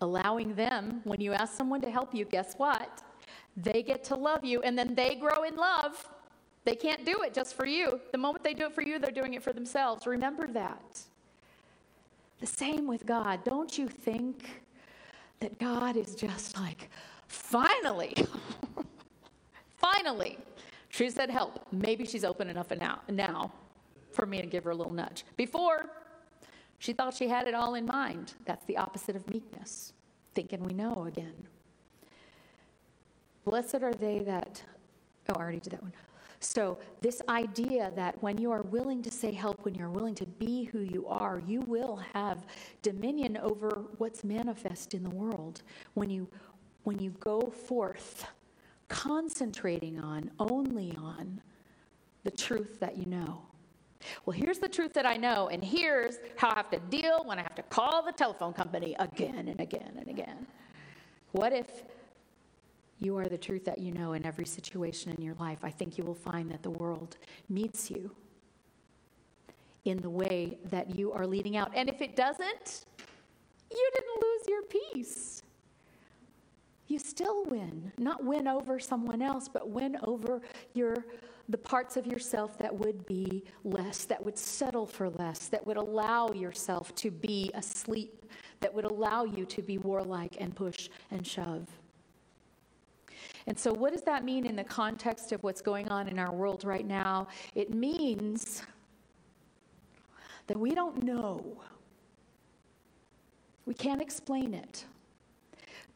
allowing 0.00 0.54
them, 0.54 1.00
when 1.04 1.20
you 1.20 1.32
ask 1.32 1.56
someone 1.56 1.80
to 1.82 1.90
help 1.90 2.14
you, 2.14 2.24
guess 2.24 2.54
what? 2.56 3.02
They 3.56 3.82
get 3.82 4.04
to 4.04 4.16
love 4.16 4.44
you 4.44 4.62
and 4.62 4.78
then 4.78 4.94
they 4.94 5.14
grow 5.14 5.42
in 5.42 5.56
love. 5.56 6.08
They 6.64 6.74
can't 6.74 7.04
do 7.04 7.22
it 7.22 7.34
just 7.34 7.54
for 7.54 7.66
you. 7.66 8.00
The 8.12 8.18
moment 8.18 8.44
they 8.44 8.54
do 8.54 8.66
it 8.66 8.74
for 8.74 8.82
you, 8.82 8.98
they're 8.98 9.10
doing 9.10 9.34
it 9.34 9.42
for 9.42 9.52
themselves. 9.52 10.06
Remember 10.06 10.46
that. 10.48 11.00
The 12.40 12.46
same 12.46 12.86
with 12.86 13.06
God. 13.06 13.44
Don't 13.44 13.76
you 13.76 13.86
think 13.86 14.62
that 15.40 15.58
God 15.58 15.96
is 15.96 16.14
just 16.14 16.56
like, 16.56 16.90
finally, 17.28 18.14
finally, 19.76 20.38
she 20.88 21.10
said 21.10 21.30
help. 21.30 21.66
Maybe 21.70 22.04
she's 22.04 22.24
open 22.24 22.48
enough 22.48 22.70
now, 22.78 23.00
now 23.08 23.52
for 24.12 24.26
me 24.26 24.40
to 24.40 24.46
give 24.46 24.64
her 24.64 24.70
a 24.70 24.74
little 24.74 24.92
nudge. 24.92 25.24
Before, 25.36 25.90
she 26.78 26.92
thought 26.92 27.14
she 27.14 27.28
had 27.28 27.46
it 27.46 27.54
all 27.54 27.74
in 27.74 27.86
mind. 27.86 28.34
That's 28.46 28.64
the 28.64 28.78
opposite 28.78 29.16
of 29.16 29.28
meekness, 29.30 29.92
thinking 30.34 30.62
we 30.64 30.72
know 30.72 31.04
again. 31.06 31.46
Blessed 33.44 33.82
are 33.82 33.94
they 33.94 34.20
that, 34.20 34.62
oh, 35.28 35.34
I 35.36 35.42
already 35.42 35.60
did 35.60 35.74
that 35.74 35.82
one. 35.82 35.92
So, 36.42 36.78
this 37.02 37.20
idea 37.28 37.92
that 37.96 38.20
when 38.22 38.38
you 38.38 38.50
are 38.50 38.62
willing 38.62 39.02
to 39.02 39.10
say 39.10 39.30
help, 39.30 39.62
when 39.64 39.74
you're 39.74 39.90
willing 39.90 40.14
to 40.16 40.26
be 40.26 40.64
who 40.64 40.80
you 40.80 41.06
are, 41.06 41.42
you 41.46 41.60
will 41.60 41.96
have 42.14 42.46
dominion 42.80 43.36
over 43.36 43.84
what's 43.98 44.24
manifest 44.24 44.94
in 44.94 45.02
the 45.02 45.10
world. 45.10 45.62
When 45.92 46.08
you, 46.08 46.26
when 46.84 46.98
you 46.98 47.10
go 47.20 47.42
forth, 47.42 48.26
concentrating 48.88 50.00
on, 50.00 50.30
only 50.38 50.96
on 50.96 51.42
the 52.24 52.30
truth 52.30 52.80
that 52.80 52.96
you 52.96 53.04
know. 53.04 53.42
Well, 54.24 54.32
here's 54.32 54.58
the 54.58 54.68
truth 54.68 54.94
that 54.94 55.04
I 55.04 55.18
know, 55.18 55.48
and 55.48 55.62
here's 55.62 56.16
how 56.36 56.50
I 56.50 56.54
have 56.54 56.70
to 56.70 56.78
deal 56.78 57.22
when 57.26 57.38
I 57.38 57.42
have 57.42 57.54
to 57.56 57.62
call 57.64 58.02
the 58.02 58.12
telephone 58.12 58.54
company 58.54 58.96
again 58.98 59.48
and 59.48 59.60
again 59.60 59.92
and 59.98 60.08
again. 60.08 60.46
What 61.32 61.52
if 61.52 61.84
you 63.00 63.16
are 63.16 63.28
the 63.28 63.38
truth 63.38 63.64
that 63.64 63.78
you 63.78 63.92
know 63.92 64.12
in 64.12 64.24
every 64.26 64.46
situation 64.46 65.12
in 65.12 65.22
your 65.22 65.34
life? 65.40 65.58
I 65.62 65.70
think 65.70 65.98
you 65.98 66.04
will 66.04 66.14
find 66.14 66.50
that 66.50 66.62
the 66.62 66.70
world 66.70 67.16
meets 67.48 67.90
you 67.90 68.10
in 69.84 69.98
the 69.98 70.10
way 70.10 70.58
that 70.70 70.96
you 70.96 71.12
are 71.12 71.26
leading 71.26 71.56
out. 71.56 71.72
And 71.74 71.88
if 71.88 72.00
it 72.02 72.14
doesn't, 72.16 72.84
you 73.70 73.90
didn't 73.94 74.22
lose 74.22 74.48
your 74.48 74.62
peace. 74.62 75.42
You 76.88 76.98
still 76.98 77.44
win. 77.44 77.92
Not 77.98 78.24
win 78.24 78.48
over 78.48 78.78
someone 78.78 79.22
else, 79.22 79.48
but 79.48 79.68
win 79.68 79.96
over 80.02 80.42
your 80.74 81.04
the 81.50 81.58
parts 81.58 81.96
of 81.96 82.06
yourself 82.06 82.56
that 82.58 82.72
would 82.72 83.04
be 83.06 83.42
less, 83.64 84.04
that 84.04 84.24
would 84.24 84.38
settle 84.38 84.86
for 84.86 85.10
less, 85.10 85.48
that 85.48 85.66
would 85.66 85.76
allow 85.76 86.30
yourself 86.30 86.94
to 86.94 87.10
be 87.10 87.50
asleep, 87.54 88.24
that 88.60 88.72
would 88.72 88.84
allow 88.84 89.24
you 89.24 89.44
to 89.44 89.60
be 89.60 89.76
warlike 89.76 90.36
and 90.38 90.54
push 90.54 90.88
and 91.10 91.26
shove. 91.26 91.66
And 93.46 93.58
so, 93.58 93.72
what 93.72 93.92
does 93.92 94.02
that 94.02 94.24
mean 94.24 94.46
in 94.46 94.56
the 94.56 94.64
context 94.64 95.32
of 95.32 95.42
what's 95.42 95.60
going 95.60 95.88
on 95.88 96.08
in 96.08 96.18
our 96.18 96.32
world 96.32 96.64
right 96.64 96.86
now? 96.86 97.28
It 97.54 97.72
means 97.72 98.62
that 100.46 100.58
we 100.58 100.74
don't 100.74 101.02
know. 101.02 101.62
We 103.66 103.74
can't 103.74 104.02
explain 104.02 104.54
it. 104.54 104.84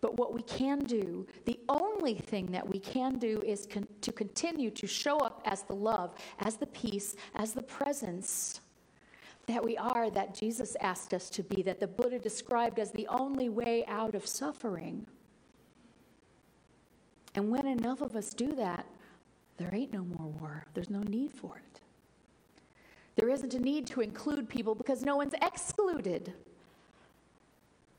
But 0.00 0.18
what 0.18 0.35
we 0.35 0.42
can 0.42 0.80
do, 0.80 1.26
the 1.46 1.59
only 1.68 2.14
thing 2.14 2.46
that 2.52 2.68
we 2.68 2.78
can 2.78 3.18
do 3.18 3.42
is 3.44 3.66
con- 3.66 3.88
to 4.02 4.12
continue 4.12 4.70
to 4.70 4.87
show 4.87 5.16
up 5.18 5.40
as 5.46 5.62
the 5.62 5.74
love, 5.74 6.14
as 6.40 6.57
the 6.57 6.66
peace, 6.66 7.16
as 7.37 7.54
the 7.54 7.62
presence 7.62 8.61
that 9.46 9.64
we 9.64 9.76
are, 9.76 10.11
that 10.11 10.35
Jesus 10.35 10.76
asked 10.80 11.14
us 11.14 11.30
to 11.30 11.42
be, 11.42 11.62
that 11.62 11.80
the 11.80 11.87
Buddha 11.87 12.18
described 12.18 12.78
as 12.78 12.92
the 12.92 13.07
only 13.09 13.48
way 13.48 13.85
out 13.87 14.14
of 14.14 14.26
suffering. 14.26 15.07
And 17.35 17.51
when 17.51 17.66
enough 17.66 18.01
of 18.01 18.14
us 18.16 18.31
do 18.31 18.55
that, 18.57 18.87
there 19.57 19.70
ain't 19.73 19.92
no 19.92 20.05
more 20.05 20.29
war. 20.29 20.66
There's 20.75 20.90
no 20.90 21.01
need 21.01 21.33
for 21.33 21.57
it. 21.57 21.81
There 23.16 23.29
isn't 23.29 23.55
a 23.55 23.59
need 23.59 23.87
to 23.88 24.01
include 24.01 24.49
people 24.49 24.75
because 24.75 25.03
no 25.03 25.16
one's 25.16 25.35
excluded. 25.35 26.33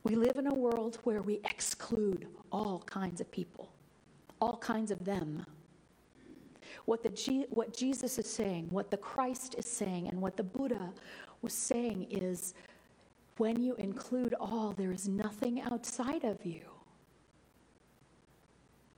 We 0.04 0.16
live 0.16 0.38
in 0.38 0.48
a 0.48 0.54
world 0.54 1.00
where 1.04 1.22
we 1.22 1.40
exclude 1.46 2.28
all 2.52 2.84
kinds 2.86 3.22
of 3.22 3.32
people, 3.32 3.70
all 4.42 4.58
kinds 4.58 4.92
of 4.92 5.04
them. 5.04 5.46
What, 6.86 7.04
the 7.04 7.48
what 7.50 7.76
Jesus 7.76 8.20
is 8.20 8.30
saying, 8.30 8.68
what 8.70 8.92
the 8.92 8.98
Christ 8.98 9.56
is 9.58 9.66
saying, 9.66 10.10
and 10.10 10.22
what 10.22 10.38
the 10.38 10.44
Buddha 10.44 10.92
was 11.42 11.54
saying 11.54 12.08
is 12.12 12.54
when 13.38 13.62
you 13.62 13.76
include 13.76 14.36
all, 14.40 14.74
there 14.78 14.92
is 14.92 15.08
nothing 15.08 15.62
outside 15.62 16.24
of 16.24 16.46
you. 16.46 16.62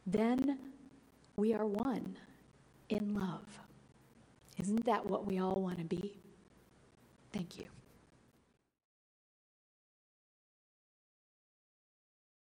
Then 0.07 0.57
we 1.35 1.53
are 1.53 1.65
one 1.65 2.15
in 2.87 3.13
love. 3.13 3.59
Isn't 4.57 4.85
that 4.85 5.05
what 5.05 5.25
we 5.25 5.39
all 5.39 5.61
want 5.61 5.79
to 5.79 5.83
be? 5.83 6.17
Thank 7.33 7.59
you. 7.59 7.65